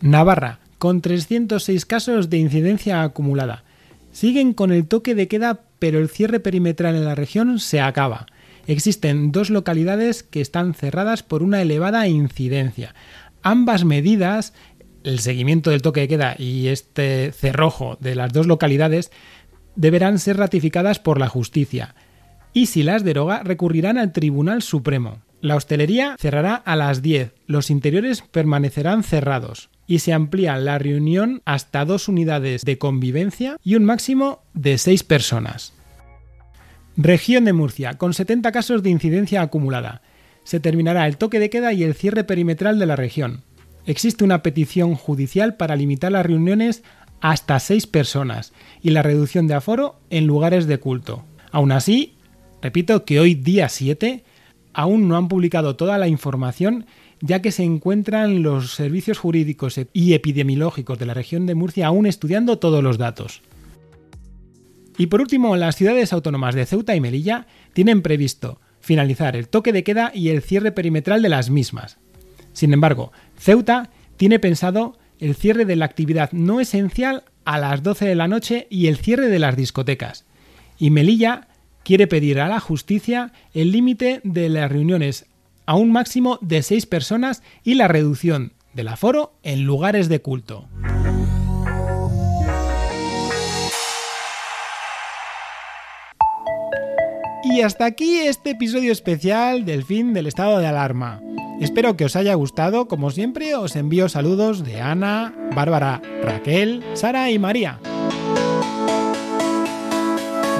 Navarra, 0.00 0.58
con 0.78 1.00
306 1.00 1.86
casos 1.86 2.28
de 2.28 2.38
incidencia 2.38 3.04
acumulada. 3.04 3.62
Siguen 4.10 4.52
con 4.52 4.72
el 4.72 4.88
toque 4.88 5.14
de 5.14 5.28
queda, 5.28 5.60
pero 5.78 6.00
el 6.00 6.08
cierre 6.08 6.40
perimetral 6.40 6.96
en 6.96 7.04
la 7.04 7.14
región 7.14 7.60
se 7.60 7.80
acaba. 7.80 8.26
Existen 8.66 9.32
dos 9.32 9.50
localidades 9.50 10.22
que 10.22 10.40
están 10.40 10.74
cerradas 10.74 11.22
por 11.22 11.42
una 11.42 11.62
elevada 11.62 12.08
incidencia. 12.08 12.94
Ambas 13.42 13.84
medidas, 13.84 14.54
el 15.04 15.20
seguimiento 15.20 15.70
del 15.70 15.82
toque 15.82 16.00
de 16.00 16.08
queda 16.08 16.34
y 16.36 16.68
este 16.68 17.32
cerrojo 17.32 17.96
de 18.00 18.16
las 18.16 18.32
dos 18.32 18.46
localidades, 18.46 19.12
deberán 19.76 20.18
ser 20.18 20.36
ratificadas 20.38 20.98
por 20.98 21.20
la 21.20 21.28
justicia. 21.28 21.94
Y 22.52 22.66
si 22.66 22.82
las 22.82 23.04
deroga, 23.04 23.42
recurrirán 23.44 23.98
al 23.98 24.12
Tribunal 24.12 24.62
Supremo. 24.62 25.22
La 25.40 25.54
hostelería 25.54 26.16
cerrará 26.18 26.54
a 26.54 26.74
las 26.74 27.02
10, 27.02 27.34
los 27.46 27.70
interiores 27.70 28.22
permanecerán 28.22 29.02
cerrados 29.02 29.68
y 29.86 30.00
se 30.00 30.12
amplía 30.12 30.56
la 30.56 30.78
reunión 30.78 31.42
hasta 31.44 31.84
dos 31.84 32.08
unidades 32.08 32.64
de 32.64 32.78
convivencia 32.78 33.56
y 33.62 33.76
un 33.76 33.84
máximo 33.84 34.42
de 34.54 34.78
seis 34.78 35.04
personas. 35.04 35.75
Región 36.98 37.44
de 37.44 37.52
Murcia, 37.52 37.98
con 37.98 38.14
70 38.14 38.52
casos 38.52 38.82
de 38.82 38.88
incidencia 38.88 39.42
acumulada. 39.42 40.00
Se 40.44 40.60
terminará 40.60 41.06
el 41.06 41.18
toque 41.18 41.38
de 41.38 41.50
queda 41.50 41.74
y 41.74 41.82
el 41.82 41.94
cierre 41.94 42.24
perimetral 42.24 42.78
de 42.78 42.86
la 42.86 42.96
región. 42.96 43.42
Existe 43.84 44.24
una 44.24 44.42
petición 44.42 44.94
judicial 44.94 45.56
para 45.56 45.76
limitar 45.76 46.10
las 46.10 46.24
reuniones 46.24 46.82
hasta 47.20 47.60
6 47.60 47.86
personas 47.86 48.54
y 48.80 48.90
la 48.90 49.02
reducción 49.02 49.46
de 49.46 49.52
aforo 49.52 50.00
en 50.08 50.26
lugares 50.26 50.66
de 50.66 50.78
culto. 50.78 51.22
Aún 51.52 51.70
así, 51.70 52.14
repito 52.62 53.04
que 53.04 53.20
hoy 53.20 53.34
día 53.34 53.68
7 53.68 54.24
aún 54.72 55.06
no 55.06 55.18
han 55.18 55.28
publicado 55.28 55.76
toda 55.76 55.98
la 55.98 56.08
información 56.08 56.86
ya 57.20 57.42
que 57.42 57.52
se 57.52 57.62
encuentran 57.62 58.42
los 58.42 58.74
servicios 58.74 59.18
jurídicos 59.18 59.78
y 59.92 60.14
epidemiológicos 60.14 60.98
de 60.98 61.06
la 61.06 61.14
región 61.14 61.44
de 61.44 61.54
Murcia 61.54 61.88
aún 61.88 62.06
estudiando 62.06 62.58
todos 62.58 62.82
los 62.82 62.96
datos. 62.96 63.42
Y 64.98 65.06
por 65.06 65.20
último, 65.20 65.56
las 65.56 65.76
ciudades 65.76 66.12
autónomas 66.12 66.54
de 66.54 66.66
Ceuta 66.66 66.94
y 66.94 67.00
Melilla 67.00 67.46
tienen 67.72 68.02
previsto 68.02 68.60
finalizar 68.80 69.36
el 69.36 69.48
toque 69.48 69.72
de 69.72 69.84
queda 69.84 70.12
y 70.14 70.28
el 70.28 70.42
cierre 70.42 70.72
perimetral 70.72 71.20
de 71.20 71.28
las 71.28 71.50
mismas. 71.50 71.98
Sin 72.52 72.72
embargo, 72.72 73.12
Ceuta 73.36 73.90
tiene 74.16 74.38
pensado 74.38 74.96
el 75.18 75.34
cierre 75.34 75.64
de 75.64 75.76
la 75.76 75.84
actividad 75.84 76.30
no 76.32 76.60
esencial 76.60 77.24
a 77.44 77.58
las 77.58 77.82
12 77.82 78.06
de 78.06 78.14
la 78.14 78.28
noche 78.28 78.66
y 78.70 78.86
el 78.86 78.96
cierre 78.96 79.28
de 79.28 79.38
las 79.38 79.56
discotecas. 79.56 80.24
Y 80.78 80.90
Melilla 80.90 81.48
quiere 81.84 82.06
pedir 82.06 82.40
a 82.40 82.48
la 82.48 82.60
justicia 82.60 83.32
el 83.54 83.72
límite 83.72 84.20
de 84.24 84.48
las 84.48 84.70
reuniones 84.70 85.26
a 85.66 85.74
un 85.74 85.90
máximo 85.92 86.38
de 86.40 86.62
6 86.62 86.86
personas 86.86 87.42
y 87.64 87.74
la 87.74 87.88
reducción 87.88 88.52
del 88.72 88.88
aforo 88.88 89.34
en 89.42 89.64
lugares 89.64 90.08
de 90.08 90.20
culto. 90.20 90.68
Y 97.56 97.62
hasta 97.62 97.86
aquí 97.86 98.18
este 98.18 98.50
episodio 98.50 98.92
especial 98.92 99.64
del 99.64 99.82
fin 99.82 100.12
del 100.12 100.26
estado 100.26 100.58
de 100.58 100.66
alarma. 100.66 101.22
Espero 101.58 101.96
que 101.96 102.04
os 102.04 102.14
haya 102.14 102.34
gustado, 102.34 102.86
como 102.86 103.10
siempre 103.10 103.54
os 103.54 103.76
envío 103.76 104.10
saludos 104.10 104.62
de 104.62 104.82
Ana, 104.82 105.34
Bárbara, 105.54 106.02
Raquel, 106.22 106.84
Sara 106.92 107.30
y 107.30 107.38
María. 107.38 107.80